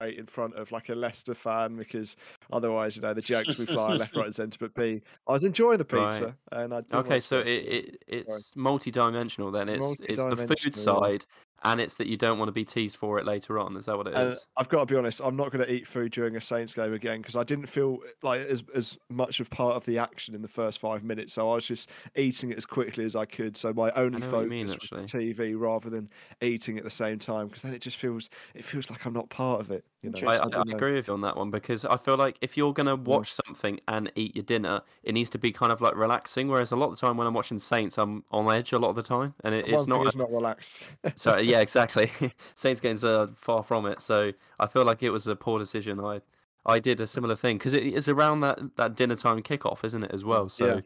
[0.00, 2.16] in front of like a Leicester fan because
[2.52, 4.58] otherwise, you know, the jokes we fly left, right, and centre.
[4.60, 6.28] But B, I was enjoying the Right.
[6.28, 9.68] pizza, and I Okay, so it, it it's multi-dimensional then.
[9.68, 11.26] It's it's the food side,
[11.64, 13.76] and it's that you don't want to be teased for it later on.
[13.76, 14.16] Is that what it is?
[14.16, 14.46] And is?
[14.56, 16.92] I've got to be honest, I'm not going to eat food during a Saints game
[16.92, 20.42] again because I didn't feel like as as much of part of the action in
[20.42, 21.32] the first five minutes.
[21.34, 23.56] So I was just eating it as quickly as I could.
[23.56, 25.32] So my only know what you focus mean, was actually.
[25.34, 26.08] TV rather than
[26.42, 29.28] eating at the same time because then it just feels it feels like I'm not
[29.30, 29.84] part of it.
[30.02, 30.72] You know, I, I, Interesting.
[30.72, 33.32] I agree with you on that one because I feel like if you're gonna watch
[33.32, 36.46] something and eat your dinner, it needs to be kind of like relaxing.
[36.46, 38.90] Whereas a lot of the time when I'm watching Saints, I'm on edge a lot
[38.90, 40.06] of the time, and it, One it's thing not.
[40.06, 40.86] is not relaxed.
[41.16, 42.10] So yeah, exactly.
[42.54, 44.00] Saints games are far from it.
[44.02, 46.00] So I feel like it was a poor decision.
[46.00, 46.20] I
[46.66, 50.04] I did a similar thing because it is around that that dinner time kickoff, isn't
[50.04, 50.48] it as well?
[50.48, 50.80] So Yeah.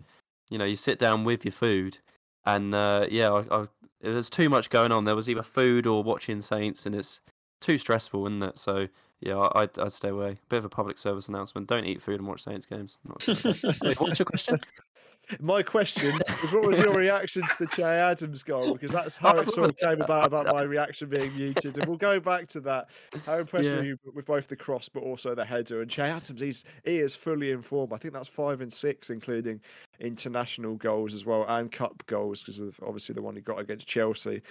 [0.51, 1.99] you know you sit down with your food,
[2.47, 3.67] and uh, yeah, I, I,
[4.01, 5.05] there was too much going on.
[5.05, 7.21] There was either food or watching Saints, and it's
[7.61, 8.59] too stressful, isn't it?
[8.59, 8.89] So
[9.21, 10.39] yeah, I- I'd, I'd stay away.
[10.49, 12.99] Bit of a public service announcement: don't eat food and watch Saints games.
[13.09, 13.75] Not a good idea.
[13.83, 14.61] Wait, what's your question?
[15.41, 18.75] My question is, what was your reaction to the Che Adams goal?
[18.75, 21.77] Because that's how it was sort of came about about my reaction being muted.
[21.79, 22.89] And we'll go back to that.
[23.27, 23.77] How impressed Yeah.
[23.77, 25.83] were you with both the cross but also the header?
[25.83, 27.93] And Che Adams, he's he is fully informed.
[27.93, 29.61] I think that's five and six, including
[30.01, 33.87] international goals as well and cup goals because of obviously the one he got against
[33.87, 34.43] Chelsea.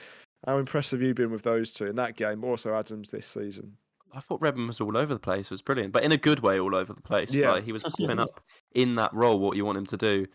[0.46, 2.44] How impressed have you been with those two in that game?
[2.44, 3.76] Also Adams this season.
[4.14, 5.46] I thought Redmond was all over the place.
[5.46, 7.34] It was brilliant, but in a good way, all over the place.
[7.34, 7.52] Yeah.
[7.52, 8.42] Like he was popping up
[8.74, 10.26] in that role, what you want him to do.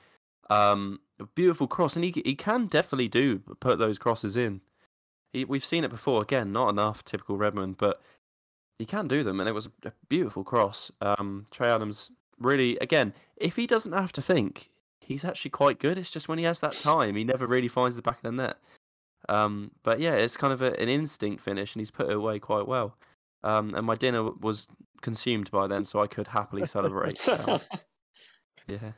[0.51, 1.01] Um,
[1.35, 4.61] beautiful cross, and he he can definitely do put those crosses in.
[5.33, 6.23] He, we've seen it before.
[6.23, 8.01] Again, not enough, typical Redmond, but
[8.79, 10.91] he can do them, and it was a beautiful cross.
[11.01, 14.69] Um, Che Adams really, again, if he doesn't have to think,
[15.01, 15.99] he's actually quite good.
[15.99, 18.33] It's just when he has that time, he never really finds the back of the
[18.33, 18.57] net.
[19.29, 22.39] Um, but yeah, it's kind of a, an instinct finish, and he's put it away
[22.39, 22.97] quite well.
[23.43, 24.69] Um, and my dinner was
[25.03, 27.19] consumed by then, so I could happily celebrate.
[28.69, 28.93] Yeah.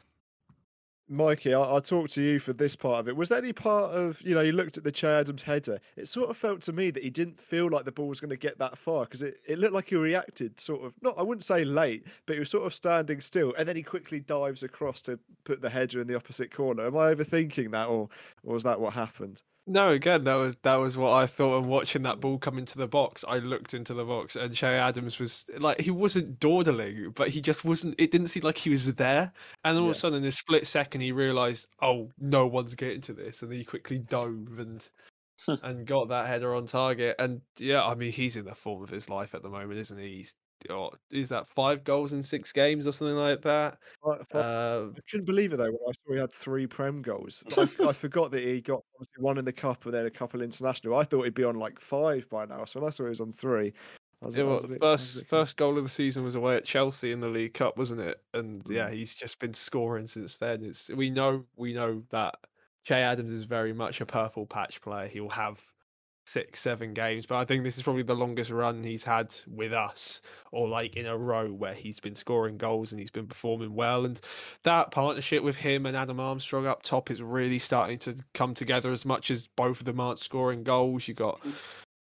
[1.09, 3.17] Mikey, I'll, I'll talk to you for this part of it.
[3.17, 6.07] Was there any part of, you know, you looked at the Che Adams header, it
[6.07, 8.37] sort of felt to me that he didn't feel like the ball was going to
[8.37, 11.45] get that far because it, it looked like he reacted sort of, not, I wouldn't
[11.45, 15.01] say late, but he was sort of standing still and then he quickly dives across
[15.03, 16.87] to put the header in the opposite corner.
[16.87, 18.09] Am I overthinking that or,
[18.45, 19.43] or was that what happened?
[19.71, 21.59] No, again, that was that was what I thought.
[21.59, 24.67] And watching that ball come into the box, I looked into the box, and Che
[24.67, 27.95] Adams was like he wasn't dawdling, but he just wasn't.
[27.99, 29.31] It didn't seem like he was there.
[29.65, 29.91] And all Yeah.
[29.91, 33.43] of a sudden, in a split second, he realised, oh, no one's getting to this,
[33.43, 34.89] and then he quickly dove and
[35.63, 37.17] and got that header on target.
[37.19, 39.99] And yeah, I mean, he's in the form of his life at the moment, isn't
[39.99, 40.17] he?
[40.19, 40.35] He's,
[40.71, 43.79] oh, is that five goals in six games or something like that?
[44.05, 47.03] I, I- Uh, I couldn't believe it though when I saw he had three Prem
[47.03, 47.43] goals.
[47.59, 50.43] I, I forgot that he got obviously one in the cup and then a couple
[50.43, 50.97] international.
[50.97, 52.65] I thought he'd be on like five by now.
[52.65, 53.73] So when I saw he was on three,
[54.21, 56.35] was, Yeah, well, was bit, I was a first first goal of the season was
[56.35, 58.21] away at Chelsea in the League Cup, wasn't it?
[58.35, 58.95] And yeah, Mm.
[58.95, 60.65] he's just been scoring since then.
[60.65, 62.35] It's we know we know that
[62.85, 65.07] Che Adams is very much a purple patch player.
[65.09, 65.61] He'll have
[66.33, 69.73] six, seven games, but I think this is probably the longest run he's had with
[69.73, 70.21] us,
[70.53, 74.05] or like in a row where he's been scoring goals and he's been performing well.
[74.05, 74.21] And
[74.65, 78.93] that partnership with him and Adam Armstrong up top is really starting to come together.
[78.93, 81.53] As much as both of them aren't scoring goals, you got mm.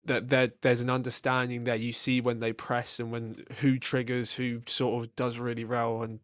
[0.05, 1.77] that there there's an understanding there.
[1.77, 6.03] You see when they press and when who triggers, who sort of does really well,
[6.03, 6.21] and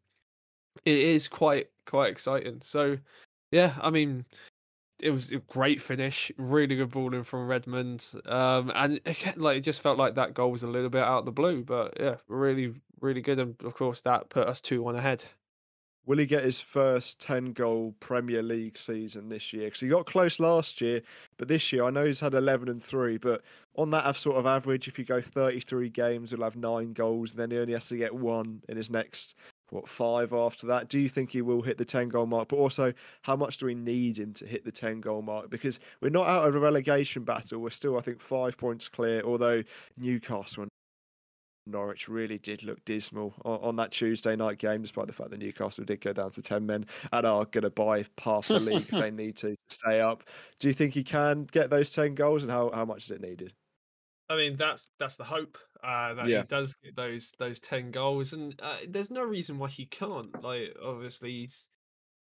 [0.84, 2.61] it is quite quite exciting.
[2.62, 2.98] So,
[3.50, 4.24] yeah, I mean,
[5.00, 9.61] it was a great finish, really good balling from Redmond, um, and again, like it
[9.62, 12.16] just felt like that goal was a little bit out of the blue, but yeah,
[12.28, 15.24] really really good, and of course that put us two one ahead.
[16.06, 19.66] Will he get his first 10 goal Premier League season this year?
[19.66, 21.02] Because he got close last year,
[21.37, 23.18] but this year I know he's had 11 and 3.
[23.18, 23.42] But
[23.76, 27.40] on that sort of average, if you go 33 games, he'll have nine goals, and
[27.40, 29.34] then he only has to get one in his next,
[29.70, 30.88] what, five after that.
[30.88, 32.48] Do you think he will hit the 10 goal mark?
[32.48, 35.50] But also, how much do we need him to hit the 10 goal mark?
[35.50, 37.61] Because we're not out of a relegation battle.
[37.61, 39.62] We're still, I think, five points clear, although
[39.96, 40.70] Newcastle and
[41.66, 45.38] Norwich really did look dismal on, on, that Tuesday night game, despite the fact that
[45.38, 48.87] Newcastle did go down to 10 men and are going to buy half the league
[48.88, 50.24] if they need to stay up.
[50.61, 53.20] Do you think he can get those 10 goals and how, how much is it
[53.20, 53.52] needed?
[54.31, 56.40] I mean, that's that's the hope uh, that yeah.
[56.40, 58.32] he does get those those 10 goals.
[58.32, 60.42] And uh, there's no reason why he can't.
[60.42, 61.68] Like, obviously, he's,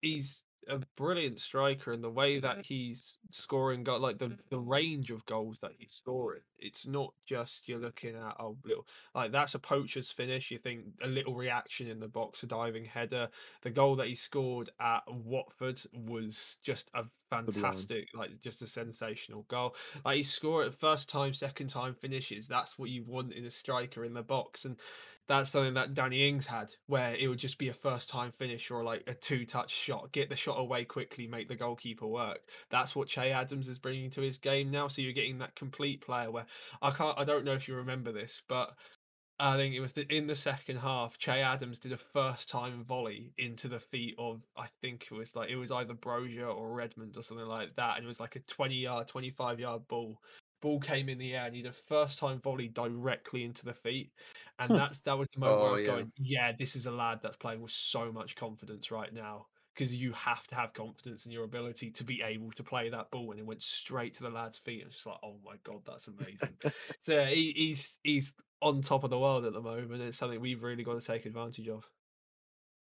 [0.00, 2.61] he's a brilliant striker and the way that mm-hmm.
[2.62, 7.68] he's scoring got like the the range of goals that he's scoring it's not just
[7.68, 11.87] you're looking at oh little like that's a poacher's finish you think a little reaction
[11.88, 13.29] in the box a diving header
[13.62, 19.46] the goal that he scored at watford was just a fantastic like just a sensational
[19.49, 23.46] goal like he scored it first time second time finishes that's what you want in
[23.46, 24.77] a striker in the box and
[25.28, 28.70] that's something that Danny Ings had, where it would just be a first time finish
[28.70, 32.40] or like a two touch shot, get the shot away quickly, make the goalkeeper work.
[32.70, 34.88] That's what Che Adams is bringing to his game now.
[34.88, 36.46] So you're getting that complete player where
[36.83, 38.74] I can't, I don't know if you remember this, but
[39.40, 41.16] I think it was the, in the second half.
[41.16, 45.35] Che Adams did a first time volley into the feet of I think it was
[45.35, 48.37] like it was either Broja or Redmond or something like that, and it was like
[48.37, 50.20] a twenty yard, twenty five yard ball
[50.61, 53.75] ball came in the air and he did a first time volley directly into the
[53.75, 54.12] feet.
[54.59, 55.87] And that's that was the moment oh, where I oh, was yeah.
[55.88, 59.46] going, yeah, this is a lad that's playing with so much confidence right now.
[59.75, 63.11] Because you have to have confidence in your ability to be able to play that
[63.11, 64.83] ball, and it went straight to the lad's feet.
[64.83, 66.57] And it's just like, oh my god, that's amazing.
[67.03, 70.03] so yeah, he, he's he's on top of the world at the moment.
[70.03, 71.88] It's something we've really got to take advantage of.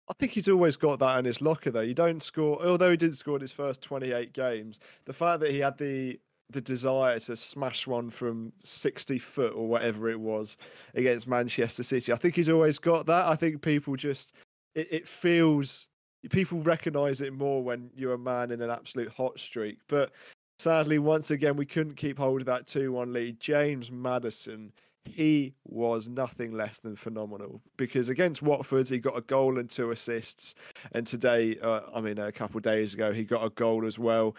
[0.08, 1.80] I think he's always got that in his locker, though.
[1.80, 4.78] You don't score, although he didn't score in his first 28 games.
[5.04, 9.66] The fact that he had the the desire to smash one from 60 foot or
[9.66, 10.56] whatever it was
[10.94, 12.12] against Manchester City.
[12.12, 13.26] I think he's always got that.
[13.26, 14.32] I think people just,
[14.74, 15.88] it, it feels,
[16.30, 19.78] people recognize it more when you're a man in an absolute hot streak.
[19.88, 20.12] But
[20.58, 23.40] sadly, once again, we couldn't keep hold of that 2 1 lead.
[23.40, 24.72] James Maddison,
[25.04, 29.90] he was nothing less than phenomenal because against Watford, he got a goal and two
[29.90, 30.54] assists.
[30.92, 34.36] And today, uh, I mean, a couple days ago, he got a goal as well.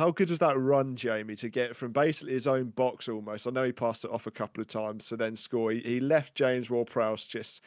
[0.00, 3.46] How good was that run, Jamie, to get from basically his own box almost?
[3.46, 5.72] I know he passed it off a couple of times to then score.
[5.72, 7.60] He, he left James Ward-Prowse just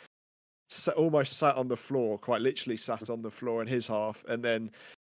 [0.98, 4.43] almost sat on the floor, quite literally sat on the floor in his half, and
[4.43, 4.72] then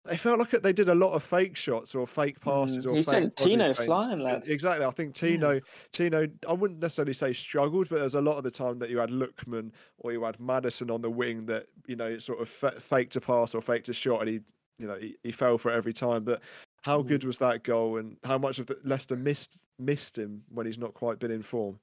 [0.03, 2.85] they felt like they did a lot of fake shots or fake passes.
[2.85, 4.45] Mm, or he sent Tino flying, lad.
[4.49, 4.85] Exactly.
[4.85, 5.61] I think Tino.
[5.93, 8.97] Tino, I wouldn't necessarily say struggled, but there's a lot of the time that you
[8.97, 12.83] had Lookman or you had Maddison on the wing that you know sort of f-
[12.83, 14.39] faked a pass or faked a shot, and he,
[14.79, 16.25] you know, he, he fell for it every time.
[16.25, 16.41] But
[16.85, 17.07] how mm.
[17.07, 20.77] good was that goal, and how much of the, Leicester missed missed him when he's
[20.77, 21.79] not quite been in form?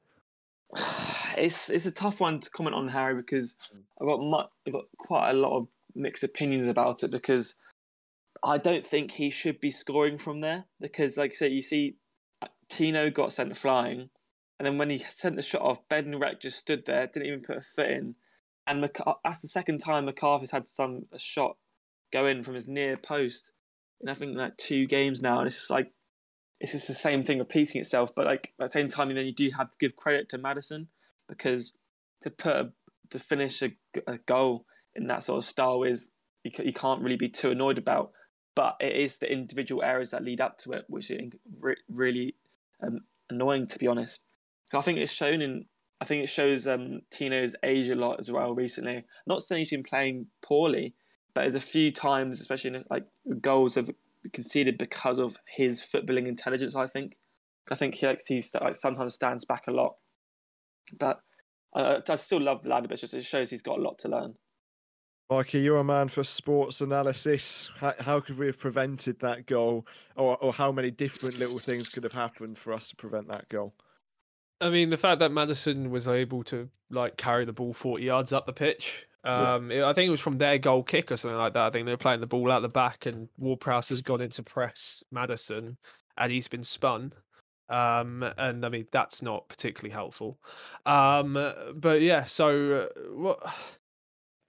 [1.34, 3.78] It's it's a tough one to comment on Harry because mm.
[3.98, 7.54] I've got much, I've got quite a lot of mixed opinions about it because
[8.44, 11.96] I don't think he should be scoring from there because, like I said, you see,
[12.42, 14.10] uh, Tino got sent flying,
[14.58, 17.56] and then when he sent the shot off, Bednarek just stood there, didn't even put
[17.56, 18.14] a foot in,
[18.66, 18.86] and
[19.24, 21.56] that's the second time McCarthy's had some a shot
[22.12, 23.52] go in from his near post,
[24.02, 25.92] in I think like two games now, and it's just like
[26.60, 28.14] it's just the same thing repeating itself.
[28.14, 30.38] But like at the same time, you then you do have to give credit to
[30.38, 30.88] Maddison
[31.28, 31.72] because
[32.22, 32.72] to put a,
[33.10, 33.72] to finish a,
[34.06, 36.12] a, goal in that sort of style is
[36.44, 38.12] you, you can't really be too annoyed about.
[38.54, 41.32] But it is the individual errors that lead up to it, which is
[41.88, 42.34] really
[42.82, 44.24] um, annoying to be honest.
[44.74, 45.66] I think it's shown in
[46.00, 49.04] I think it shows um, Tino's age a lot as well recently.
[49.24, 50.94] not saying he's been playing poorly,
[51.34, 53.04] but there's a few times, especially in, like
[53.40, 53.90] goals have
[54.32, 56.76] conceded because of his footballing intelligence.
[56.76, 57.16] I think.
[57.70, 59.94] I think he likes he like sometimes stands back a lot,
[60.98, 61.20] but
[61.74, 62.88] I, I still love the lad.
[62.88, 64.34] But just it shows he's got a lot to learn.
[65.30, 67.70] Mikey, you're a man for sports analysis.
[67.78, 71.88] How, how could we have prevented that goal, or or how many different little things
[71.88, 73.72] could have happened for us to prevent that goal?
[74.60, 78.32] I mean, the fact that Maddison was able to like carry the ball 40 yards
[78.32, 81.38] up the pitch um, it, I think it was from their goal kick or something
[81.38, 81.66] like that.
[81.66, 84.42] I think they were playing the ball out the back, and Ward-Prowse has gone into
[84.42, 85.76] press Maddison,
[86.18, 87.12] and he's been spun.
[87.68, 90.38] Um, and I mean that's not particularly helpful.
[90.84, 91.32] Um,
[91.74, 93.38] but yeah, so uh, what?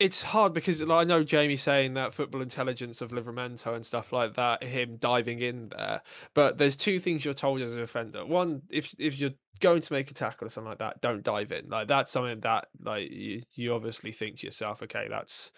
[0.03, 4.11] It's hard because like, I know Jamie saying that football intelligence of Livramento and stuff
[4.11, 6.01] like that, him diving in there.
[6.33, 8.25] But there's two things you're told as a defender.
[8.25, 11.53] One, if if you're going to make a tackle or something like that, don't dive
[11.53, 11.69] in.
[11.69, 15.53] Like that's something that like you, you obviously think to yourself, okay, that's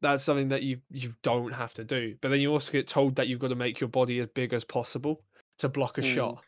[0.00, 2.14] that's something that you you don't have to do.
[2.20, 4.52] But then you also get told that you've got to make your body as big
[4.52, 5.24] as possible
[5.58, 6.14] to block a Mm.
[6.14, 6.44] shot.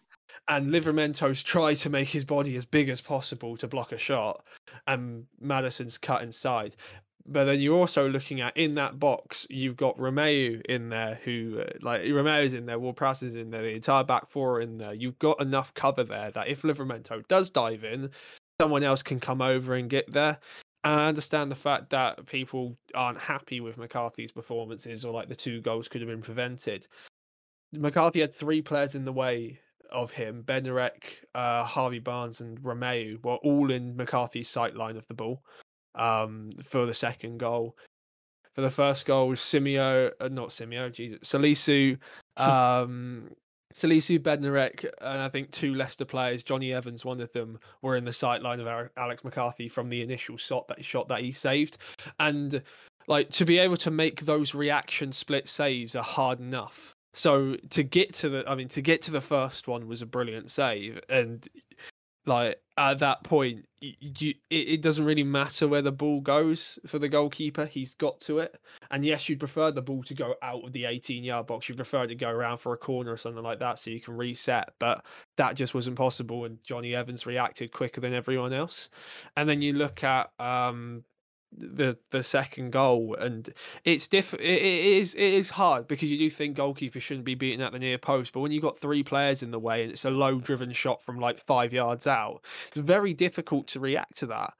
[0.49, 4.45] And Livramento's tried to make his body as big as possible to block a shot,
[4.87, 6.77] and Maddison's cut inside.
[7.27, 11.61] But then you're also looking at in that box, you've got Romeu in there, who
[11.61, 14.93] uh, like Romeu's in there, Prowse is in there, the entire back four in there.
[14.93, 18.11] You've got enough cover there that if Livramento does dive in,
[18.61, 20.39] someone else can come over and get there.
[20.85, 25.37] And I understand the fact that people aren't happy with McCarthy's performances or like the
[25.37, 26.87] two goals could have been prevented.
[27.73, 29.59] McCarthy had three players in the way
[29.91, 30.43] of him.
[30.45, 35.43] Bednarek, uh, Harvey Barnes, and Romeu were all in McCarthy's sight line of the ball
[35.95, 37.77] um, for the second goal.
[38.55, 41.99] For the first goal, Simeo, uh, not Simeo, Jesus, Salisu,
[42.37, 43.31] um,
[43.75, 48.05] Salisu, Bednarek, and I think two Leicester players, Jonny Evans, one of them, were in
[48.05, 51.79] the sight line of Alex McCarthy from the initial shot that shot that he saved,
[52.21, 52.63] and
[53.09, 56.95] like to be able to make those reaction split saves are hard enough.
[57.13, 60.07] So to get to the, I mean, to get to the first one was a
[60.07, 61.47] brilliant save, and
[62.27, 66.99] like at that point, you, it, it doesn't really matter where the ball goes for
[66.99, 67.67] the goalkeeper.
[67.67, 68.57] He's got to it,
[68.91, 71.69] and yes, you'd prefer the ball to go out of the 18-yard box.
[71.69, 74.01] You'd prefer it to go around for a corner or something like that, so you
[74.01, 74.71] can reset.
[74.79, 75.05] But
[75.37, 78.89] that just wasn't possible, and Jonny Evans reacted quicker than everyone else.
[79.37, 81.05] And then you look at um
[81.57, 83.53] the the second goal and
[83.85, 87.63] it's diff it, is it is hard because you do think goalkeepers shouldn't be beating
[87.63, 90.05] at the near post but when you've got three players in the way and it's
[90.05, 94.27] a low driven shot from like five yards out it's very difficult to react to
[94.27, 94.55] that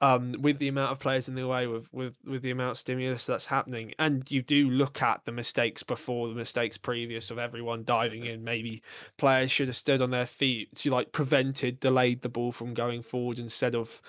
[0.00, 2.78] um with the amount of players in the way with with with the amount of
[2.78, 3.94] stimulus that's happening.
[3.98, 8.44] And you do look at the mistakes before the mistakes previous of everyone diving in.
[8.44, 8.82] Maybe
[9.18, 13.02] players should have stood on their feet to like prevented delayed the ball from going
[13.02, 14.02] forward instead of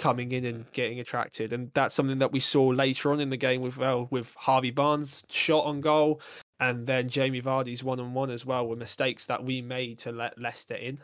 [0.00, 3.36] coming in and getting attracted, and that's something that we saw later on in the
[3.36, 6.20] game with well with Harvey Barnes shot on goal,
[6.58, 10.10] and then Jamie Vardy's one on one as well were mistakes that we made to
[10.10, 10.98] let Leicester in,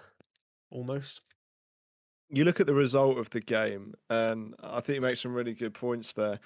[0.71, 1.21] almost.
[2.31, 5.55] you look at the result of the game, and I think you make some really
[5.55, 6.41] good points there.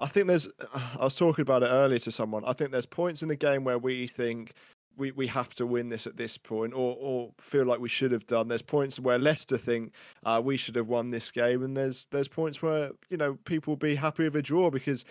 [0.00, 2.44] I think there's, I was talking about it earlier to someone.
[2.44, 4.54] I think there's points in the game where we think
[4.96, 8.12] we, we have to win this at this point, or or feel like we should
[8.12, 8.48] have done.
[8.48, 9.92] There's points where Leicester think
[10.24, 13.72] uh, we should have won this game, and there's there's points where you know people
[13.72, 15.04] will be happy with a draw because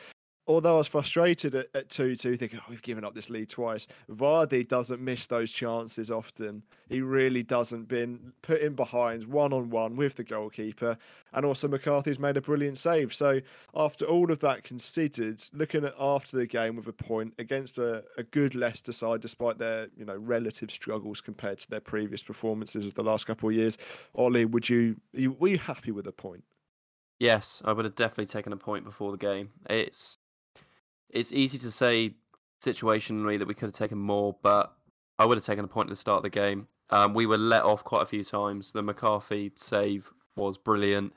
[0.48, 3.50] although I was frustrated at, at 2 2, thinking, oh, we've given up this lead
[3.50, 6.64] twice, Vardy doesn't miss those chances often.
[6.90, 10.98] He really doesn't been put in behind one on one with the goalkeeper.
[11.34, 13.14] And also, McCarthy's made a brilliant save.
[13.14, 13.40] So,
[13.76, 18.04] after all of that considered, looking at after the game with a point against a,
[18.18, 22.86] a good Leicester side, despite their you know relative struggles compared to their previous performances
[22.86, 23.78] of the last couple of years,
[24.16, 26.44] Ollie, would you, you were you happy with a point?
[27.20, 29.52] Yes, I would have definitely taken a point before the game.
[29.70, 30.18] It's
[31.14, 32.16] it's easy to say
[32.64, 34.76] situationally that we could have taken more, but
[35.20, 36.68] I would have taken a point at the start of the game.
[36.90, 38.72] Um, we were let off quite a few times.
[38.72, 41.14] The McCarthy save was brilliant.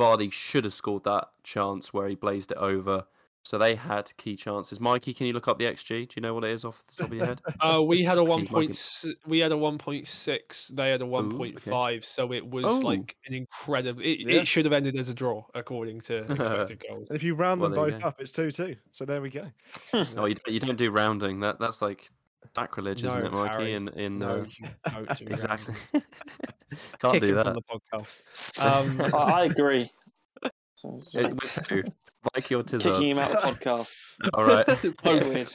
[0.00, 3.04] Vardy should have scored that chance where he blazed it over.
[3.42, 4.80] So they had key chances.
[4.80, 6.06] Mikey, can you look up the XG?
[6.08, 7.40] Do you know what it is off the top of your head?
[7.60, 9.04] Uh, we had a one point.
[9.26, 10.68] We had a one point six.
[10.68, 12.04] They had a one point five.
[12.04, 12.78] So it was Oh.
[12.78, 14.02] like an incredible.
[14.02, 14.40] It, Yeah.
[14.40, 17.08] it should have ended as a draw according to expected goals.
[17.08, 18.76] And if you round them Well, there you both up, it's 2 2.
[18.92, 19.46] So, there we go.
[19.94, 21.40] Oh, you, don't- you don't do rounding.
[21.40, 22.08] That that's like
[22.54, 23.52] sacrilege, isn't it, Mikey?
[23.54, 23.72] Harry.
[23.74, 24.68] In in No, uh, you
[25.06, 25.74] don't do exactly.
[27.00, 27.46] Can't Kick do that.
[27.46, 28.60] from the podcast.
[28.60, 29.90] Um, I, I agree.
[30.76, 31.82] So it's It- like with who?
[32.34, 33.94] Mikey or kicking him out of the podcast.
[34.34, 34.66] All right.
[34.66, 35.54] Bit weird.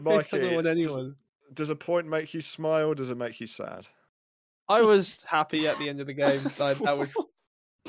[0.00, 1.14] Mikey, doesn't want anyone.
[1.54, 2.94] Does a point make you smile?
[2.94, 3.86] Does it make you sad?
[4.68, 6.42] I was happy at the end of the game.
[6.58, 7.08] Like, that was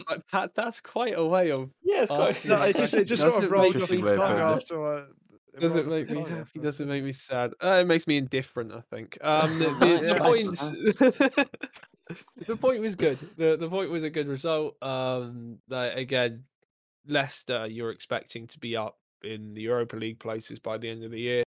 [0.07, 1.71] like, that, that's quite a way of.
[1.83, 2.45] yeah, it's quite.
[2.45, 4.11] No, it just it just Doesn't sort it of rolled make off you his way
[4.11, 5.03] of tongue after I.
[5.59, 6.33] Doesn't make me happy.
[6.33, 7.51] after Doesn't make me sad.
[7.63, 8.71] Uh, it makes me indifferent.
[8.73, 9.17] I think.
[9.21, 11.49] Um, the, the, Nice, the nice, point.
[12.47, 13.17] the point was good.
[13.37, 14.75] The the point was a good result.
[14.83, 16.43] Um, like, again,
[17.07, 21.11] Leicester, you're expecting to be up in the Europa League places by the end of
[21.11, 21.43] the year.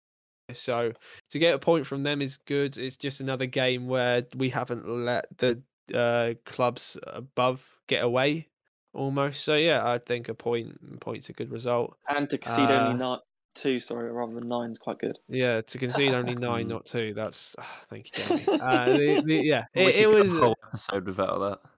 [0.55, 0.93] So
[1.31, 2.77] to get a point from them is good.
[2.79, 5.61] It's just another game where we haven't let the
[5.95, 8.49] uh, clubs above get away
[8.93, 9.45] almost.
[9.45, 11.97] So yeah, I think a point point's a good result.
[12.09, 13.19] And to concede Uh, only nine,
[13.55, 15.19] two, sorry, rather than nine is quite good.
[15.29, 17.13] Yeah, to concede only nine, not two.
[17.15, 18.37] That's ah, thank you.
[18.55, 20.27] Uh, the, the, yeah, it, it was.
[20.33, 21.71] a whole episode without that.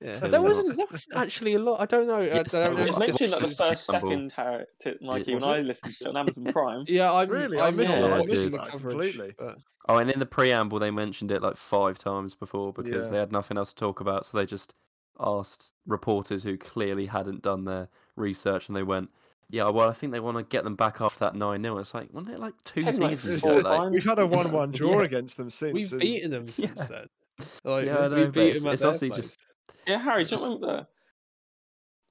[0.00, 0.76] Yeah, there wasn't.
[0.76, 1.80] There wasn't actually a lot.
[1.80, 2.16] I don't know.
[2.20, 2.80] I Yes, don't know.
[2.80, 2.88] was.
[2.88, 4.64] It if was it's mentioned like the first second, Harry,
[5.00, 6.84] Mikey, Was when I listened to it on Amazon Prime.
[6.88, 7.58] Yeah, I'm Really?
[7.58, 8.12] I I'm missed not- it.
[8.12, 8.52] I I'm missing did.
[8.52, 8.92] the That coverage.
[9.14, 9.34] completely.
[9.38, 13.10] But Oh, and in the preamble, they mentioned it like five times before because Yeah.
[13.10, 14.26] they had nothing else to talk about.
[14.26, 14.74] So they just
[15.18, 19.08] asked reporters who clearly hadn't done their research, and they went,
[19.48, 21.94] "Yeah, well, I think they want to get them back after that nine 0 It's
[21.94, 23.90] like, wasn't it like two Ten, like, seasons four Like.
[23.92, 25.04] We've had a one-one draw Yeah.
[25.06, 25.72] against them since.
[25.72, 26.86] we've and- beaten them since Yeah.
[26.86, 27.06] then.
[27.64, 29.22] Like, Yeah, I we- know, we but beat it's- them at it's their obviously place.
[29.24, 29.46] just-
[29.86, 30.86] Yeah, Harry, do you remember?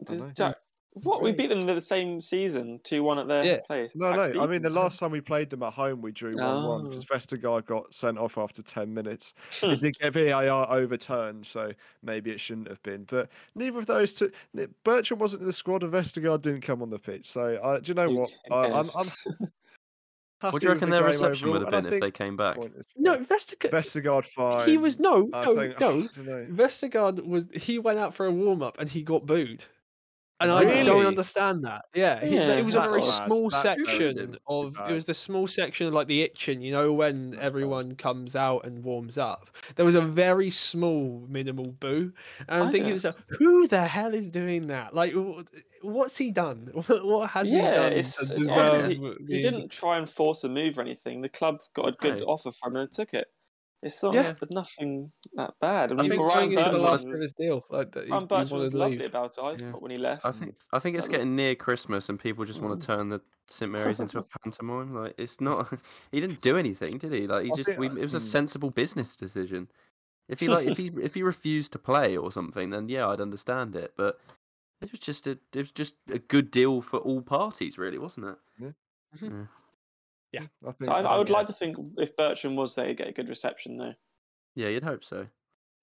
[0.03, 0.28] Does.
[0.36, 0.56] Jack,
[1.03, 3.60] what we beat them the same season, two one at their Yeah.
[3.68, 3.97] place.
[3.97, 4.41] No, no.
[4.41, 6.89] I mean, the last time we played them at home, we drew one-one Oh.
[6.89, 9.34] because Vestergaard got sent off after ten minutes.
[9.60, 9.72] Hmm.
[9.72, 13.03] It did get VAR overturned, so maybe it shouldn't have been.
[13.06, 14.32] But neither of those two.
[14.84, 17.30] Bertrand wasn't in the squad, and Vestergaard didn't come on the pitch.
[17.30, 18.30] So, uh, do you know what?
[18.51, 18.86] I, I'm.
[18.97, 19.51] I'm
[20.54, 22.56] what do you reckon the their reception would have been if they came back?
[22.56, 23.26] think point is No, fine.
[23.26, 23.72] Vestergaard.
[23.72, 24.68] Vestergaard fine.
[24.70, 25.88] He was no, I no, think, no.
[25.88, 26.48] I don't know.
[26.52, 27.46] Vestergaard was.
[27.54, 29.66] He went out for a warm up and he got booed.
[30.42, 31.86] And I don't understand that.
[31.94, 34.76] Yeah, he, Yeah, it was a very small section of.
[34.90, 37.46] It was the small section of like the itching, you know, when That's bad.
[37.46, 39.50] everyone comes out and warms up.
[39.78, 42.12] There was a very small, minimal boo,
[42.50, 44.94] and I'm I thinking, think to myself, who the hell is doing that?
[44.94, 45.14] Like,
[45.82, 46.70] what's he done?
[46.88, 49.18] What has he done it's- it's odd 'cause deserve?
[49.28, 51.22] he- He didn't try and force a move or anything.
[51.22, 52.26] The club got a good No.
[52.26, 53.28] offer from him and took it.
[53.86, 54.34] It's not Yeah.
[54.40, 55.92] but nothing that bad.
[55.92, 57.66] I I mean, think Brian saying it's the Bertrand last of was, his deal.
[57.70, 59.06] Like, that he, Brian he was lovely leave.
[59.06, 59.40] about it.
[59.40, 59.72] I Yeah.
[59.72, 60.26] thought when he left.
[60.26, 62.96] I think I think it's getting near Christmas and people just want to mm.
[62.96, 64.96] turn the St Mary's into a pantomime.
[64.96, 65.72] Like it's not.
[66.12, 67.28] He didn't do anything, did he?
[67.28, 67.70] Like he just.
[67.70, 68.26] think We, I- it was a hmm.
[68.26, 69.70] sensible business decision.
[70.28, 73.22] If he like, if he if he refused to play or something, then yeah, I'd
[73.22, 73.94] understand it.
[73.96, 74.20] But
[74.82, 78.26] it was just a it was just a good deal for all parties, really, wasn't
[78.28, 78.74] it?
[79.16, 79.44] Mm-hmm.
[80.42, 80.50] Mhm.
[80.68, 82.98] I think, So I, I think- would like to think if Bertrand was there, he'd
[82.98, 83.94] get a good reception though.
[84.56, 85.28] Yeah, you'd hope so.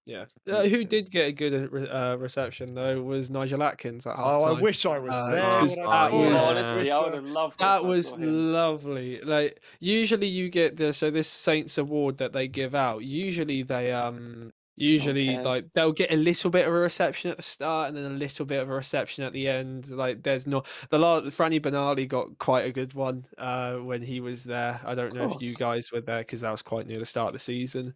[0.05, 0.25] Yeah.
[0.51, 4.17] Uh, who did get a good uh, re- uh, reception though was Nigel Adkins at
[4.17, 4.45] half Oh.
[4.55, 5.61] I wish I was Uh, there.
[5.61, 6.57] because when that was- it.
[6.57, 7.59] honestly, I would have loved it.
[7.59, 9.21] That was lovely.
[9.21, 13.03] Like usually you get the so this Saints award that they give out.
[13.05, 14.51] Usually they um
[14.83, 18.05] usually like they'll get a little bit of a reception at the start and then
[18.05, 19.89] a little bit of a reception at the end.
[19.89, 24.19] Like there's not the last Franny Benali got quite a good one uh when he
[24.19, 24.79] was there.
[24.85, 27.29] I don't know if you guys were there because that was quite near the start
[27.29, 27.93] of the season.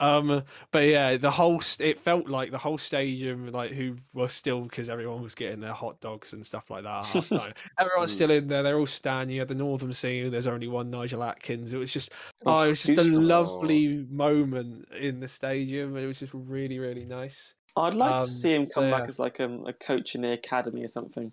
[0.00, 0.42] Um,
[0.72, 4.62] but yeah, the whole st- it felt like the whole stadium, like who was still
[4.62, 7.52] because everyone was getting their hot dogs and stuff like that at half time.
[7.78, 8.14] Everyone's Mm.
[8.14, 8.62] still in there.
[8.62, 9.34] They're all standing.
[9.34, 10.30] You had the Northern scene.
[10.30, 11.72] There's only one Nigel Adkins.
[11.72, 12.10] It was just
[12.46, 15.96] oh, Oh, it was just a lovely moment in the stadium.
[15.96, 17.54] It was just really, really nice.
[17.76, 19.08] I'd like Um, to see him so come back yeah.
[19.08, 21.32] as like um, a coach in the academy or something.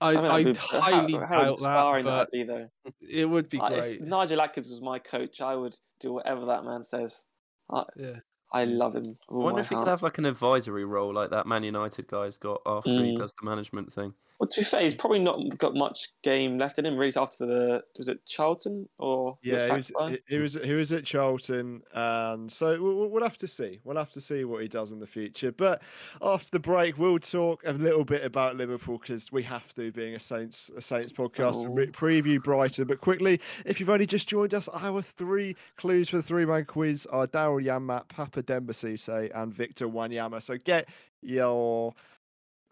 [0.00, 2.68] I, I mean, I, highly how, doubt that, inspiring but that'd be though.
[3.00, 4.00] it would be Like, great.
[4.00, 7.24] if Nigel Adkins was my coach, I would do whatever that man says.
[7.70, 8.20] I, Yeah.
[8.52, 9.18] I love him.
[9.28, 12.38] I wonder if he could have like an advisory role like that Man United guy's
[12.38, 13.12] got after he Mm.
[13.12, 14.14] does the management thing.
[14.42, 16.96] Well, to be fair, he's probably not got much game left in him.
[16.96, 20.90] Really, after the was it Charlton or Yeah, he was, he, he was he was
[20.90, 23.78] at Charlton, and so we'll, we'll have to see.
[23.84, 25.52] We'll have to see what he does in the future.
[25.52, 25.80] But
[26.20, 30.16] after the break, we'll talk a little bit about Liverpool because we have to, being
[30.16, 31.92] a Saints a Saints podcast, and re- Oh.
[31.92, 32.88] preview Brighton.
[32.88, 36.64] But quickly, if you've only just joined us, our three clues for the three man
[36.64, 40.42] quiz are Daryl Janmaat, Papa Demba Cisse, and Victor Wanyama.
[40.42, 40.88] So get
[41.24, 41.94] your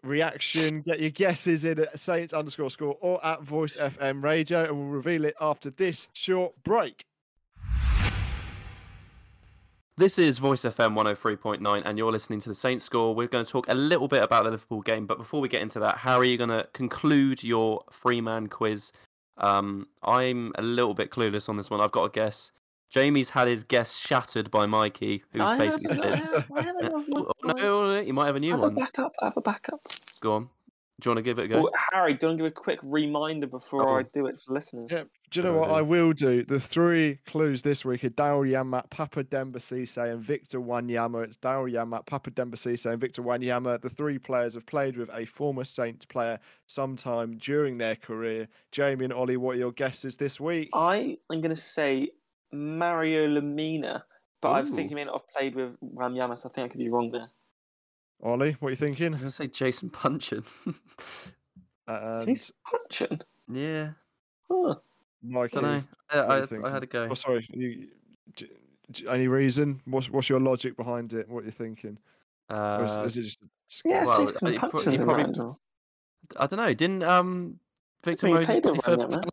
[0.03, 4.77] reaction, get your guesses in at Saints underscore score or at Voice FM Radio, and
[4.77, 7.05] we'll reveal it after this short break.
[9.97, 13.13] This is Voice FM 103.9, and you're listening to the Saints score.
[13.13, 15.61] We're going to talk a little bit about the Liverpool game, but before we get
[15.61, 18.91] into that, Harry, you're going to conclude your three man quiz.
[19.37, 21.81] Um, I'm a little bit clueless on this one.
[21.81, 22.51] I've got a guess.
[22.91, 26.75] Jamie's had his guess shattered by Mikey, who's I basically have, I have, I have
[26.77, 27.59] another oh, one.
[27.61, 28.75] Oh, no, you might have a new have a one.
[28.75, 29.13] backup.
[29.21, 29.79] I have a backup.
[30.19, 30.49] Go on.
[30.99, 31.61] Do you want to give it a go?
[31.63, 33.95] Well, Harry, do you want to give a quick reminder before Oh.
[33.97, 34.91] I do it for listeners?
[34.91, 35.05] Yeah.
[35.31, 35.71] Do you know what.
[35.71, 36.43] I will do?
[36.43, 41.23] The three clues this week are Daryl Janmaat, Papa Demba Cisse, and Victor Wanyama.
[41.23, 43.81] It's Daryl Janmaat, Papa Demba Cisse, and Victor Wanyama.
[43.81, 46.37] The three players have played with a former Saints player
[46.67, 48.47] sometime during their career.
[48.71, 50.69] Jamie and Ollie, what are your guesses this week?
[50.73, 52.09] I am going to say
[52.51, 54.03] Mario Lemina,
[54.41, 54.89] but I think Ooh.
[54.89, 57.29] he may not have played with Wanyama, so I think I could be wrong there.
[58.23, 59.07] Ollie, what are you thinking?
[59.07, 60.43] I'm going to say Jason Puncheon.
[61.87, 63.21] And Jason Hutchin.
[63.51, 63.89] yeah,
[64.49, 64.75] Huh.
[65.23, 65.53] Mikey.
[65.55, 65.83] don't know.
[66.09, 67.07] what I, you I, I had a go.
[67.11, 67.45] Oh, sorry.
[67.51, 67.87] You,
[68.35, 68.47] j-
[68.91, 69.81] j- any reason?
[69.85, 71.27] What's what's your logic behind it?
[71.27, 71.97] What are you thinking?
[72.49, 73.39] Or is, Uh, is it just?
[73.83, 75.55] Yeah, Well, Jason you pro- probably-
[76.39, 76.73] I don't know.
[76.73, 77.59] Didn't um
[78.03, 79.25] Victor he Moses played play with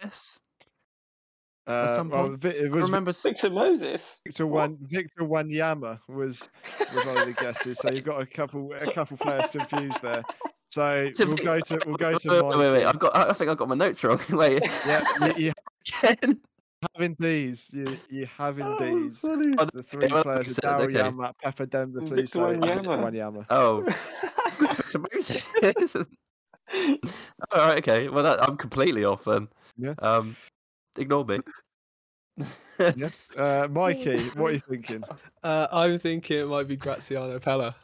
[1.69, 1.77] for Wanyama.
[1.85, 1.91] Palace?
[1.91, 2.41] Uh, some point?
[2.41, 3.13] Vi- it I remember.
[3.13, 4.21] Victor Moses.
[4.25, 4.71] Victor What?
[4.71, 6.49] Wan Victor Wanyama was
[6.95, 7.79] was one of the guesses.
[7.79, 10.23] So you've got a couple a couple players confused there.
[10.71, 13.17] So to we'll Vic- go to we'll go to wait, wait, wait, wait, I've got.
[13.17, 14.21] I think I've got my notes wrong.
[14.31, 14.63] Wait.
[14.87, 15.03] Yeah,
[15.37, 15.53] you, you
[16.03, 16.41] Again.
[16.83, 17.59] have indeed.
[17.73, 19.09] You you have indeed.
[19.25, 20.93] Oh, The three well, players so- are okay.
[20.95, 23.45] Daryl Pepper Denver Victor Suso, and Victor Wanyama.
[23.45, 23.47] Wanyama.
[23.51, 23.83] Oh,
[24.75, 25.97] Victor Moses.
[26.75, 27.79] All right.
[27.79, 28.09] Okay.
[28.09, 29.49] Well, that, I'm completely off then.
[29.79, 29.95] Yeah.
[30.01, 30.37] Um,
[30.99, 31.39] ignore me.
[32.79, 35.05] Uh, Mikey, what are you thinking?
[35.43, 37.75] Uh, I'm thinking it might be Graziano Pellè.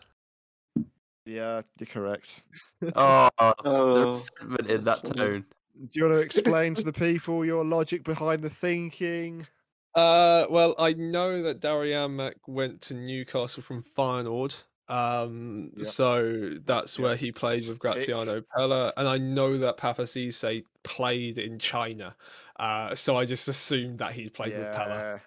[1.27, 2.43] Yeah, you're correct.
[2.97, 5.15] Oh, the Oh, resentment in that funny.
[5.19, 5.45] tone.
[5.81, 9.47] Do you want to explain to the people your logic behind the thinking?
[9.95, 14.55] Uh, well, I know that Dariamak went to Newcastle from Feyenoord.
[14.89, 15.87] Um, Yep.
[15.87, 17.03] so that's Yep.
[17.03, 22.15] where he played with Graziano Pellè, and I know that Papasise played in China.
[22.59, 25.21] Uh, so I just assumed that he'd played with Pellè.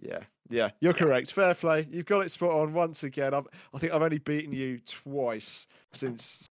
[0.00, 1.32] Yeah, yeah, you're correct.
[1.32, 1.86] Fair play.
[1.90, 3.34] You've got it spot on once again.
[3.34, 6.46] I've, I think I've only beaten you twice since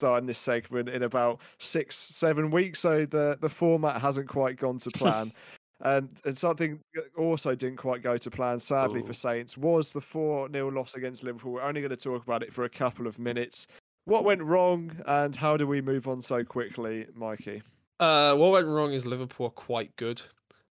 [0.00, 2.80] starting this segment in about six, seven weeks.
[2.80, 5.32] So the the format hasn't quite gone to plan.
[5.80, 9.06] And, and something that also didn't quite go to plan, sadly Ooh.
[9.06, 11.52] for Saints, was the 4 0 loss against Liverpool.
[11.52, 13.66] We're only going to talk about it for a couple of minutes.
[14.06, 17.62] What went wrong, and how do we move on so quickly, Mikey?
[18.00, 20.20] Uh, what went wrong is Liverpool are quite good.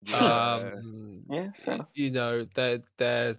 [0.04, 0.16] Yeah.
[0.18, 3.34] Um, yeah, fair you know they're they're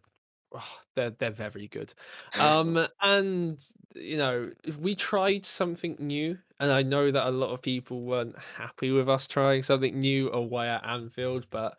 [0.53, 1.93] oh, they're they're very good
[2.39, 3.59] um and
[3.95, 8.37] you know we tried something new and i know that a lot of people weren't
[8.57, 11.77] happy with us trying something new away at anfield but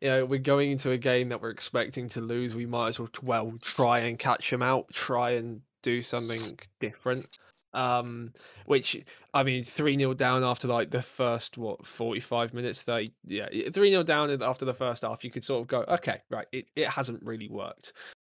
[0.00, 2.98] you know we're going into a game that we're expecting to lose we might as
[2.98, 6.40] well well try and catch them out try and do something
[6.78, 7.38] different
[7.72, 8.32] um
[8.66, 9.02] which
[9.34, 13.90] i mean 3 0 down after like the first what 45 minutes 30 yeah 3
[13.90, 16.88] 0 down after the first half you could sort of go okay right it, it
[16.88, 17.92] hasn't really worked.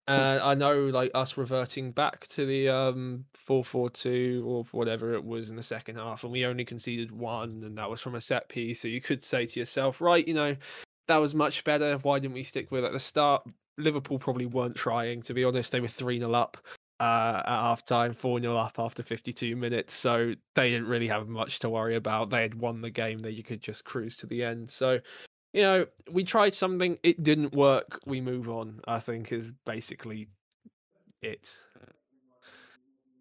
[0.08, 5.50] And i know like us reverting back to the um 4-4-2 or whatever it was
[5.50, 8.48] in the second half and we only conceded one and that was from a set
[8.48, 10.56] piece so you could say to yourself right you know
[11.10, 11.98] that was much better.
[11.98, 13.42] Why didn't we stick with it at the start?
[13.76, 16.56] Liverpool probably weren't trying to be honest they were 3-0 up
[17.00, 19.94] uh, at half time, 4 0 up after 52 minutes.
[19.94, 22.30] So they didn't really have much to worry about.
[22.30, 24.70] They had won the game that you could just cruise to the end.
[24.70, 25.00] So,
[25.54, 27.98] you know, we tried something, it didn't work.
[28.06, 30.28] We move on, I think, is basically
[31.22, 31.50] it.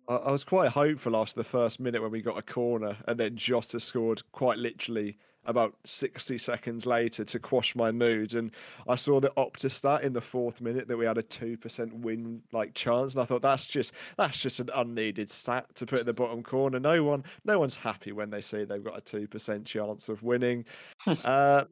[0.09, 3.37] I, was quite hopeful after the first minute when we got a corner, and then
[3.37, 5.17] Jota scored quite literally
[5.49, 8.35] about 60 seconds later to quash my mood.
[8.35, 8.51] And
[8.87, 12.41] I saw the Opta stat in the fourth minute that we had a 2% win
[12.51, 13.13] like chance.
[13.13, 16.43] And I thought that's just that's just an unneeded stat to put in the bottom
[16.43, 16.79] corner.
[16.79, 20.65] No one no one's happy when they see they've got a 2% chance of winning.
[21.25, 21.65] uh,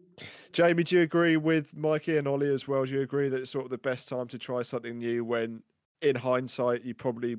[0.51, 2.84] Jamie, do you agree with Mikey and Ollie as well?
[2.84, 5.61] Do you agree that it's sort of the best time to try something new when
[6.01, 7.38] in hindsight you probably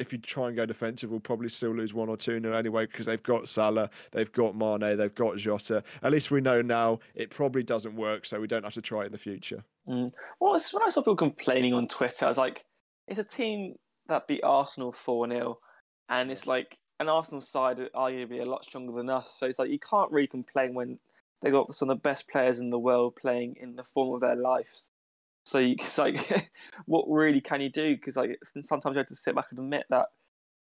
[0.00, 2.86] if you try and go defensive, we'll probably still lose one or two nil anyway
[2.86, 5.84] because they've got Salah, they've got Mane, they've got Jota.
[6.02, 9.02] At least we know now it probably doesn't work, so we don't have to try
[9.02, 9.62] it in the future.
[9.86, 10.08] Mm.
[10.40, 12.64] Well, it's- when I saw people complaining on Twitter, I was like,
[13.06, 13.74] it's a team
[14.06, 15.58] that beat Arsenal 4 0,
[16.08, 19.34] and it's like an Arsenal side arguably a lot stronger than us.
[19.36, 20.98] So it's like you can't really complain when
[21.40, 24.20] they got some of the best players in the world playing in the form of
[24.20, 24.92] their lives.
[25.50, 26.50] So you, it's like,
[26.86, 27.96] what really can you do?
[27.96, 30.06] Because like sometimes you have to sit back and admit that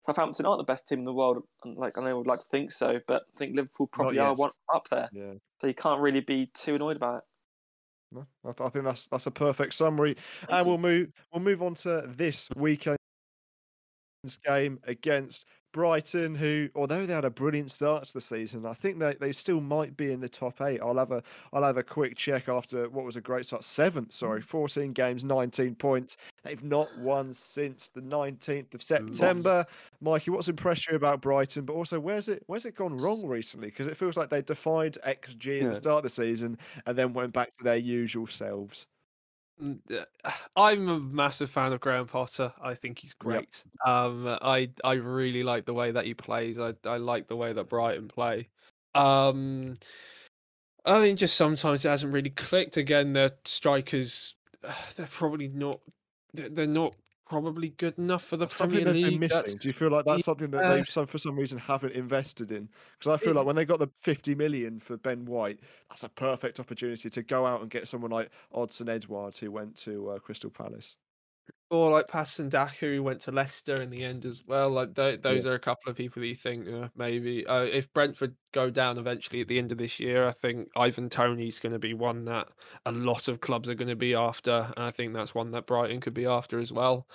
[0.01, 1.43] Southampton aren't the best team in the world.
[1.63, 4.35] And like I know would like to think so, but I think Liverpool probably are
[4.35, 5.11] one up there.
[5.13, 5.35] Yeah.
[5.61, 7.23] So you can't really be too annoyed about it.
[8.11, 10.17] No, I, I think that's that's a perfect summary,
[10.49, 10.71] and you.
[10.71, 12.99] we'll move we'll move on to this weekend's
[14.47, 15.45] game against
[15.79, 19.31] Brighton, who although they had a brilliant start to the season, I think they, they
[19.31, 20.81] still might be in the top eight.
[20.83, 21.23] I'll have a
[21.53, 23.63] I'll have a quick check after what was a great start.
[23.63, 24.45] Seventh, sorry, mm.
[24.45, 26.17] fourteen games, nineteen points.
[26.43, 29.65] They've not won since the nineteenth of September.
[30.01, 31.65] Mikey, what's impressed you about Brighton?
[31.65, 33.69] But also, where's it where's it gone wrong recently?
[33.69, 35.69] Because it feels like they defied XG at Yeah.
[35.69, 38.89] the start of the season and then went back to their usual selves.
[39.63, 40.05] Uh,
[40.57, 42.53] I'm a massive fan of Graham Potter.
[42.63, 43.63] I think he's great.
[43.85, 46.59] Um, I I really like the way that he plays.
[46.59, 48.49] I I like the way that Brighton play.
[48.95, 49.79] Um,
[50.85, 52.77] I think just sometimes it hasn't really clicked.
[52.77, 54.35] Again, their strikers,
[54.97, 55.81] they're probably not.
[56.33, 56.95] They're not
[57.29, 59.21] probably good enough for the something Premier they've League.
[59.21, 59.37] missing.
[59.37, 60.75] That's- Do you feel like that's something that Yeah.
[60.77, 62.69] they some, for some reason haven't invested in?
[62.99, 66.09] Because I feel like when they got the 50 million for Ben White, that's a
[66.09, 70.19] perfect opportunity to go out and get someone like Odsonne Edouard who went to uh,
[70.19, 70.97] Crystal Palace.
[71.71, 74.71] Or like Patson Daka who went to Leicester in the end as well.
[74.71, 77.93] Like th- those are a couple of people that you think uh, maybe uh, if
[77.93, 81.75] Brentford go down eventually at the end of this year, I think Ivan Toney's going
[81.75, 82.49] to be one that
[82.87, 85.67] a lot of clubs are going to be after, and I think that's one that
[85.67, 87.07] Brighton could be after as well.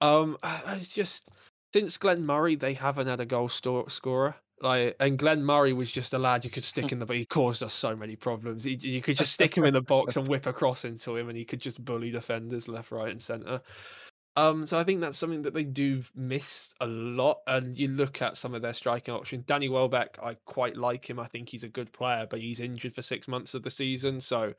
[0.00, 1.28] Um, it's just
[1.74, 4.36] since Glenn Murray, they haven't had a goal scorer.
[4.62, 7.06] Like, and Glenn Murray was just a lad you could stick in the.
[7.06, 8.64] But he caused us so many problems.
[8.64, 11.38] He, you could just stick him in the box and whip across into him, and
[11.38, 13.62] he could just bully defenders left, right, and centre.
[14.36, 17.38] Um, so I think that's something that they do miss a lot.
[17.46, 19.44] And you look at some of their striking options.
[19.46, 21.18] Danny Welbeck, I quite like him.
[21.18, 24.20] I think he's a good player, but he's injured for six months of the season,
[24.20, 24.52] so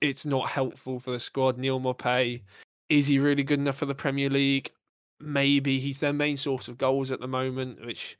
[0.00, 1.56] it's not helpful for the squad.
[1.56, 2.42] Neal Maupay,
[2.88, 4.70] is he really good enough for the Premier League?
[5.18, 8.18] Maybe he's their main source of goals at the moment, which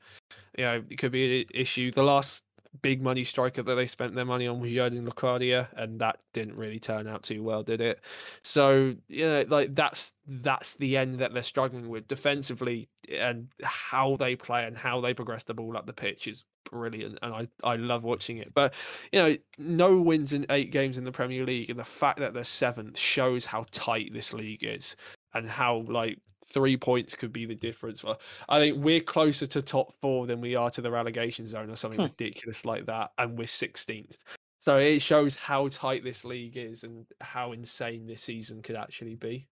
[0.57, 1.91] you know it could be an issue.
[1.91, 2.43] The last
[2.81, 6.55] big money striker that they spent their money on was Jurgen Locadia, and that didn't
[6.55, 8.01] really turn out too well, did it?
[8.41, 14.35] So yeah, like that's that's the end that they're struggling with defensively, and how they
[14.35, 17.75] play and how they progress the ball up the pitch is brilliant, and I I
[17.75, 18.53] love watching it.
[18.53, 18.73] But
[19.11, 22.33] you know, no wins in eight games in the Premier League, and the fact that
[22.33, 24.95] they're seventh shows how tight this league is
[25.33, 26.19] and how like
[26.49, 28.03] three points could be the difference.
[28.03, 28.19] Well,
[28.49, 31.75] I think we're closer to top four than we are to the relegation zone or
[31.75, 32.05] something Hmm.
[32.05, 34.17] ridiculous like that, and we're 16th.
[34.59, 39.15] So it shows how tight this league is and how insane this season could actually
[39.15, 39.47] be.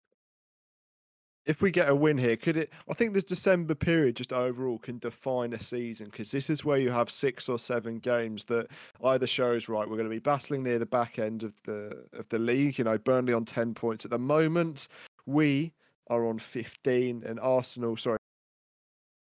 [1.47, 2.71] If we get a win here, could it?
[2.91, 6.79] I think this December period just overall can define a season because this is where
[6.79, 8.69] you have six or seven games that
[9.05, 12.27] either shows right we're going to be battling near the back end of the of
[12.31, 12.79] the league.
[12.79, 14.89] You know, Burnley on ten points at the moment.
[15.27, 15.75] We
[16.09, 18.19] are on fifteen, and Arsenal, sorry,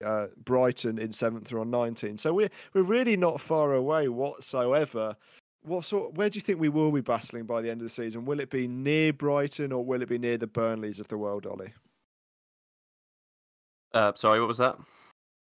[0.05, 2.19] uh, Brighton in seventh are on nineteen.
[2.19, 5.17] So we're we're really not far away whatsoever.
[5.63, 6.15] What sort?
[6.15, 8.25] Where do you think we will be battling by the end of the season?
[8.25, 11.47] Will it be near Brighton or will it be near the Burnleys of the world,
[11.47, 11.73] Ollie?
[13.93, 14.77] Uh, sorry, what was that?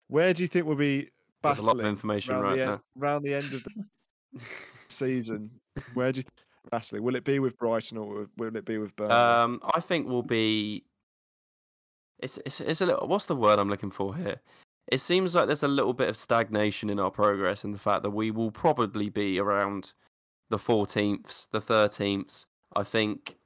[0.08, 1.08] Where do you think we'll be
[1.42, 2.80] There's a lot of information right the end, now.
[2.96, 4.40] round the end of the
[4.88, 5.50] season?
[5.94, 6.32] Where do you think
[6.70, 7.02] battling?
[7.02, 9.14] Will it be with Brighton or will- will it be with Burnley?
[9.14, 10.84] Um, I think we'll be.
[12.24, 13.06] It's, it's it's a little.
[13.06, 14.40] What's the word I'm looking for here?
[14.88, 18.02] It seems like there's a little bit of stagnation in our progress, in the fact
[18.02, 19.92] that we will probably be around
[20.48, 22.46] the 14th, the 13th.
[22.74, 23.36] I think.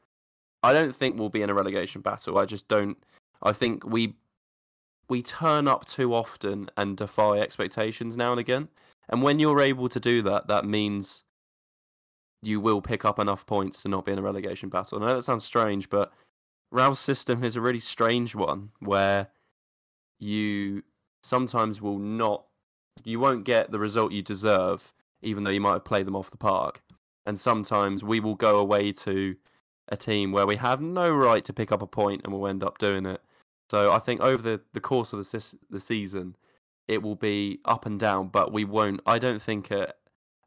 [0.62, 2.38] I don't think we'll be in a relegation battle.
[2.38, 2.96] I just don't.
[3.42, 4.14] I think we
[5.08, 8.68] we turn up too often and defy expectations now and again.
[9.08, 11.24] And when you're able to do that, that means
[12.42, 15.02] you will pick up enough points to not be in a relegation battle.
[15.02, 16.12] I know that sounds strange, but
[16.70, 19.28] Ralph's system is a really strange one where
[20.18, 20.82] you
[21.22, 22.44] sometimes will not,
[23.04, 24.92] you won't get the result you deserve,
[25.22, 26.82] even though you might have played them off the park.
[27.26, 29.36] And sometimes we will go away to
[29.88, 32.62] a team where we have no right to pick up a point and we'll end
[32.62, 33.22] up doing it.
[33.70, 36.36] So I think over the, the course of the, the season,
[36.86, 39.96] it will be up and down, but we won't, I don't think at,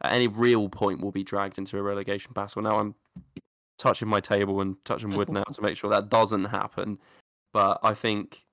[0.02, 2.62] at any real point we'll be dragged into a relegation battle.
[2.62, 2.96] Now I'm
[3.82, 7.00] touching my table and touching wood now to make sure that doesn't happen.
[7.52, 8.46] But I think,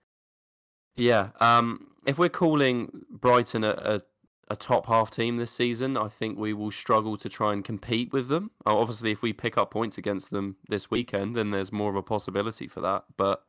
[0.96, 4.00] yeah, um, if we're calling Brighton a, a,
[4.48, 8.12] a top half team this season, I think we will struggle to try and compete
[8.12, 8.50] with them.
[8.64, 12.02] Obviously, if we pick up points against them this weekend, then there's more of a
[12.02, 13.04] possibility for that.
[13.16, 13.44] But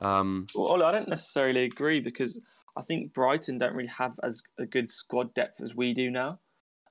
[0.00, 2.42] um, Well, Ollie, I don't necessarily agree because
[2.76, 6.40] I think Brighton don't really have as a good squad depth as we do now.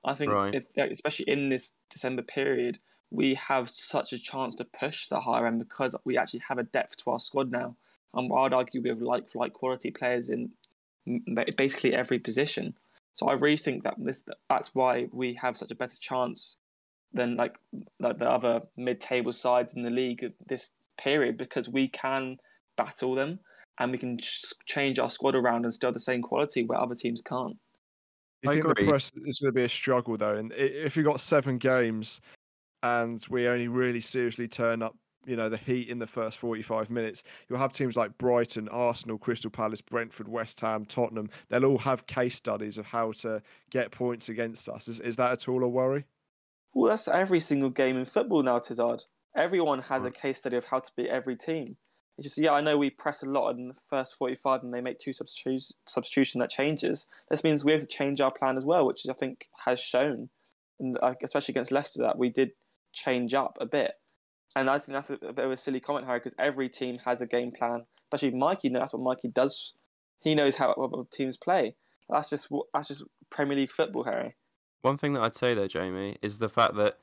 [0.04, 0.54] I think, Right.
[0.54, 2.78] if, especially in this December period,
[3.12, 6.62] we have such a chance to push the higher end because we actually have a
[6.62, 7.76] depth to our squad now.
[8.14, 10.50] And I'd argue we have like for like quality players in
[11.56, 12.74] basically every position.
[13.14, 16.56] So I really think that this that's why we have such a better chance
[17.12, 17.56] than like
[18.00, 22.38] like the other mid-table sides in the league at this period because we can
[22.76, 23.40] battle them
[23.78, 26.80] and we can ch- change our squad around and still have the same quality where
[26.80, 27.56] other teams can't.
[28.42, 28.84] Do you I think agree.
[28.84, 30.36] the press is going to be a struggle though?
[30.36, 32.20] And if you got seven games
[32.82, 36.90] and we only really seriously turn up, you know, the heat in the first 45
[36.90, 41.30] minutes, you'll have teams like Brighton, Arsenal, Crystal Palace, Brentford, West Ham, Tottenham.
[41.48, 44.88] They'll all have case studies of how to get points against us.
[44.88, 46.04] Is, is that at all a worry?
[46.74, 49.04] Well, that's every single game in football now, Tizard.
[49.36, 50.14] Everyone has a hmm.
[50.14, 51.76] case study of how to beat every team.
[52.18, 54.82] It's just, yeah, I know we press a lot in the first 45 and they
[54.82, 57.06] make two substitutes, substitution that changes.
[57.30, 60.28] This means we have to change our plan as well, which I think has shown,
[60.78, 62.52] and especially against Leicester, that we did
[62.92, 63.92] change up a bit.
[64.54, 66.98] And I think that's a, a bit of a silly comment, Harry, because every team
[67.04, 67.86] has a game plan.
[68.12, 69.72] Especially Mikey, knows that's what Mikey does.
[70.20, 71.74] He knows how what teams play.
[72.08, 74.36] That's just that's just Premier League football, Harry.
[74.82, 76.98] One thing that I'd say there, Jamie, is the fact that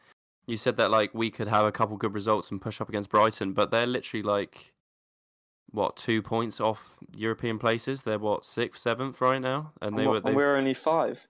[0.45, 3.09] you said that like we could have a couple good results and push up against
[3.09, 4.73] Brighton, but they're literally like
[5.71, 8.01] what two points off European places.
[8.01, 10.21] They're what sixth, seventh right now, and they and, were.
[10.23, 11.27] and we're only five.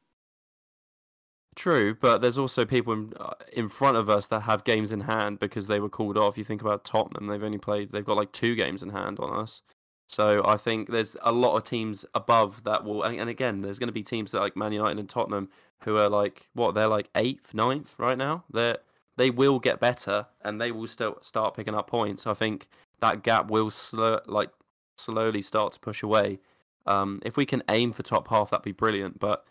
[1.59, 5.01] True, but there's also people in, uh, in front of us that have games in
[5.01, 6.37] hand because they were called off.
[6.37, 9.37] You think about Tottenham; they've only played, they've got like two games in hand on
[9.37, 9.61] us.
[10.07, 13.77] So I think there's a lot of teams above that will, and, and again, there's
[13.77, 15.49] going to be teams that like Man United and Tottenham
[15.83, 18.45] who are like what they're like eighth, ninth right now.
[18.49, 18.77] They
[19.17, 22.25] they will get better and they will still start picking up points.
[22.25, 22.69] I think
[23.01, 24.51] that gap will slow, like
[24.97, 26.39] slowly start to push away.
[26.85, 29.19] Um, if we can aim for top half, that'd be brilliant.
[29.19, 29.43] But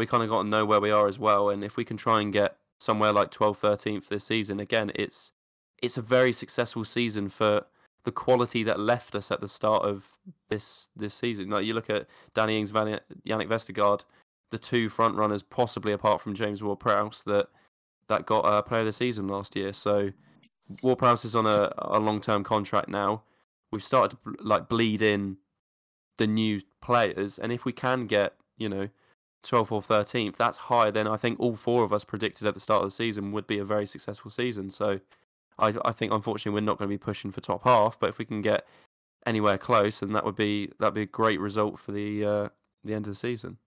[0.00, 1.50] we kind of got to know where we are as well.
[1.50, 5.30] And if we can try and get somewhere like 12th, 13th this season, again, it's
[5.82, 7.64] it's a very successful season for
[8.04, 10.16] the quality that left us at the start of
[10.48, 11.50] this this season.
[11.50, 14.04] Like you look at Danny Ings, Jannik Vestergaard,
[14.50, 17.48] the two front runners, possibly apart from James Ward-Prowse, that
[18.08, 19.72] that got a Player of the Season last year.
[19.72, 20.10] So
[20.82, 23.22] Ward-Prowse is on a, a long term contract now.
[23.70, 25.36] We've started to like bleed in
[26.16, 28.88] the new players, and if we can get you know
[29.44, 32.60] 12th or 13th, that's higher than I think all four of us predicted at the
[32.60, 34.70] start of the season would be a very successful season.
[34.70, 35.00] So
[35.58, 38.18] I, I think unfortunately we're not going to be pushing for top half, but if
[38.18, 38.66] we can get
[39.26, 42.48] anywhere close, then that would be that'd be a great result for the uh,
[42.84, 43.58] the end of the season.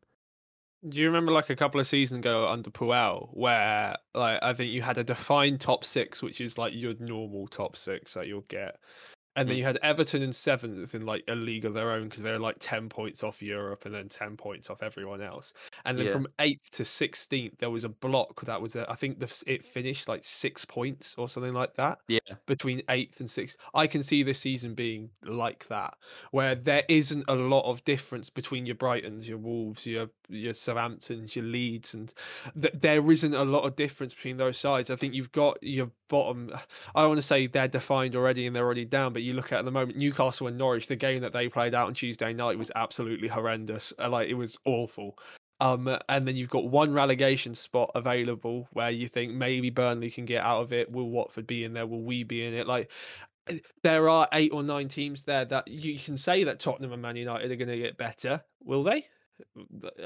[0.87, 4.71] Do you remember like a couple of seasons ago under Puel, where like I think
[4.71, 8.41] you had a defined top six, which is like your normal top six that you'll
[8.49, 8.79] get,
[9.35, 9.59] and then Mm.
[9.59, 12.57] you had Everton in seventh in like a league of their own because they're like
[12.59, 15.53] ten points off Europe and then ten points off everyone else,
[15.85, 16.11] and then Yeah.
[16.13, 19.63] from eighth to sixteenth there was a block that was a, I think the, it
[19.63, 23.57] finished like six points or something like that Yeah, between eighth and sixth.
[23.73, 25.95] I can see this season being like that,
[26.31, 31.35] where there isn't a lot of difference between your Brightons, your Wolves, your your Southamptons,
[31.35, 32.13] your Leeds, and
[32.59, 34.89] th- there isn't a lot of difference between those sides.
[34.89, 36.51] I think you've got your bottom.
[36.93, 39.57] I want to say they're defined already and they're already down, but you look at
[39.57, 40.85] at the moment Newcastle and Norwich.
[40.85, 43.91] The game that they played out on Tuesday night was absolutely horrendous.
[43.97, 45.17] Uh, Like it was awful.
[45.59, 50.25] Um, and then you've got one relegation spot available where you think maybe Burnley can
[50.25, 50.91] get out of it.
[50.91, 51.87] Will Watford be in there?
[51.87, 52.67] Will we be in it?
[52.67, 52.91] Like
[53.49, 57.01] uh, there are eight or nine teams there that you can say that Tottenham and
[57.01, 58.43] Man United are going to get better.
[58.63, 59.07] Will they?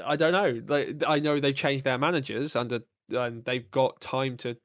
[0.02, 0.62] I don't know.
[0.66, 2.80] Like I know they've changed their managers under
[3.10, 4.56] and they've got time to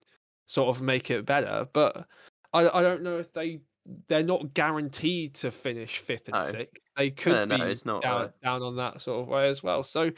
[0.45, 2.05] sort of make it better, but
[2.53, 3.61] I I don't know if they
[4.07, 6.51] they're not guaranteed to finish fifth and No.
[6.51, 6.81] sixth.
[6.95, 9.63] They could no, be it's not, down uh, down on that sort of way as
[9.63, 9.83] well.
[9.83, 10.11] So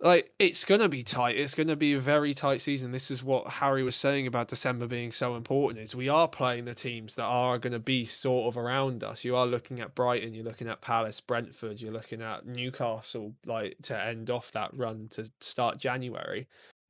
[0.00, 1.36] like it's gonna be tight.
[1.36, 2.92] It's gonna be a very tight season.
[2.92, 5.82] This is what Harry was saying about December being so important.
[5.84, 9.24] Is we are playing the teams that are going to be sort of around us.
[9.24, 10.34] You are looking at Brighton.
[10.34, 11.80] You're looking at Palace, Brentford.
[11.80, 13.34] You're looking at Newcastle.
[13.44, 16.46] Like to end off that run to start January.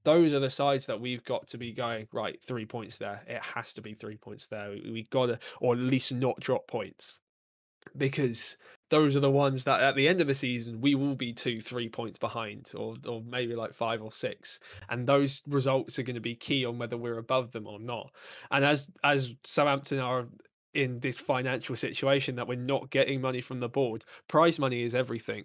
[0.09, 2.41] Those are the sides that we've got to be going right.
[2.43, 3.21] Three points there.
[3.27, 4.71] It has to be three points there.
[4.71, 7.19] We, we got to, or at least not drop points,
[7.95, 8.57] because
[8.89, 11.61] those are the ones that at the end of the season we will be two,
[11.61, 16.23] three points behind, or or maybe like five or six, and those results are going
[16.23, 18.11] to be key on whether we're above them or not.
[18.51, 20.27] And as as Southampton are
[20.73, 24.95] in this financial situation that we're not getting money from the board, prize money is
[24.95, 25.45] everything.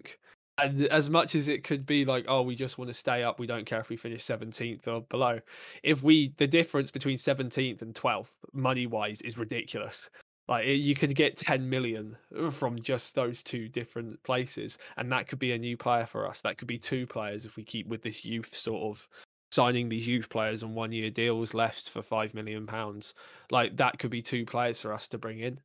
[0.58, 3.40] And as much as it could be like, oh, we just want to stay up,
[3.40, 5.40] we don't care if we finish 17th or below.
[5.82, 10.08] If we, the difference between 17th and 12th, money wise, is ridiculous.
[10.46, 15.26] Like you could get 10 million uh, from just those two different places, and that
[15.26, 16.40] could be a new player for us.
[16.42, 19.08] That could be two players if we keep with this youth sort of
[19.50, 23.14] signing these youth players on one year deals left for five million pounds.
[23.50, 25.60] Like that could be two players for us to bring in.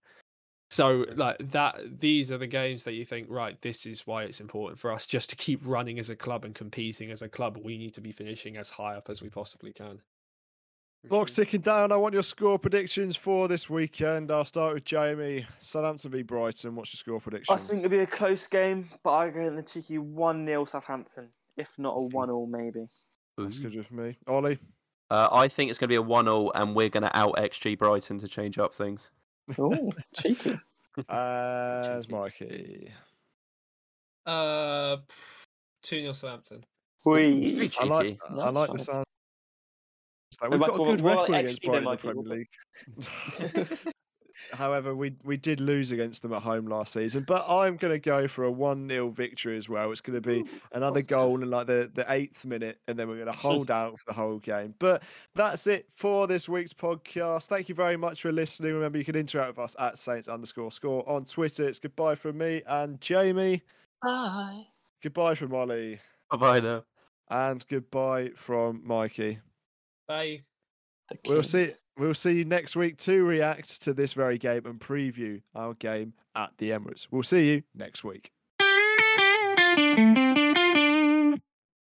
[0.70, 4.40] So like that these are the games that you think, right, this is why it's
[4.40, 7.58] important for us just to keep running as a club and competing as a club.
[7.64, 10.00] We need to be finishing as high up as we possibly can.
[11.08, 11.92] Clock's ticking down.
[11.94, 14.32] I want your score predictions for this weekend.
[14.32, 15.48] I'll start with Jamie.
[15.62, 16.76] Southampton v Brighton.
[16.76, 17.56] What's your score prediction?
[17.56, 20.66] I think it'll be a close game, but I go in the cheeky 1 0
[20.66, 22.86] Southampton, if not a 1 0 maybe.
[23.38, 24.18] that's good with me.
[24.28, 24.60] Ollie.
[25.10, 27.80] Uh, I think it's going to be a one-all, and we're going to out XG
[27.80, 29.10] Brighton to change up things.
[29.58, 30.60] Oh, cheeky.
[31.10, 32.14] As Cheeky.
[32.16, 32.92] Mikey.
[34.26, 34.98] Uh
[35.84, 36.64] 2 0 Southampton.
[37.06, 37.56] We.
[37.56, 38.20] Very I like, cheeky.
[38.30, 38.80] I like the fine.
[38.80, 39.06] sound.
[40.42, 42.24] Like, We've got a Michael, good what- what record against Brighton in the Premier
[43.58, 43.78] League.
[44.52, 48.00] However, we we did lose against them at home last season, but I'm going to
[48.00, 49.92] go for a 1 0 victory as well.
[49.92, 53.24] It's going to be another goal in like the, the eighth minute, and then we're
[53.24, 54.74] going to hold out for the whole game.
[54.80, 55.04] But
[55.36, 57.48] that's it for this week's podcast.
[57.48, 58.74] Thank you very much for listening.
[58.74, 61.68] Remember, you can interact with us at Saints underscore score on Twitter.
[61.68, 63.64] It's goodbye from me and Jamie.
[64.04, 64.64] Bye.
[65.04, 66.00] Goodbye from Ollie.
[66.32, 66.84] Bye bye now.
[67.30, 69.40] And goodbye from Mikey.
[70.08, 70.42] Bye.
[71.28, 71.74] We'll see.
[72.00, 76.14] We'll see you next week to react to this very game and preview our game
[76.36, 77.08] at the Emirates.
[77.12, 78.32] We'll see you next week.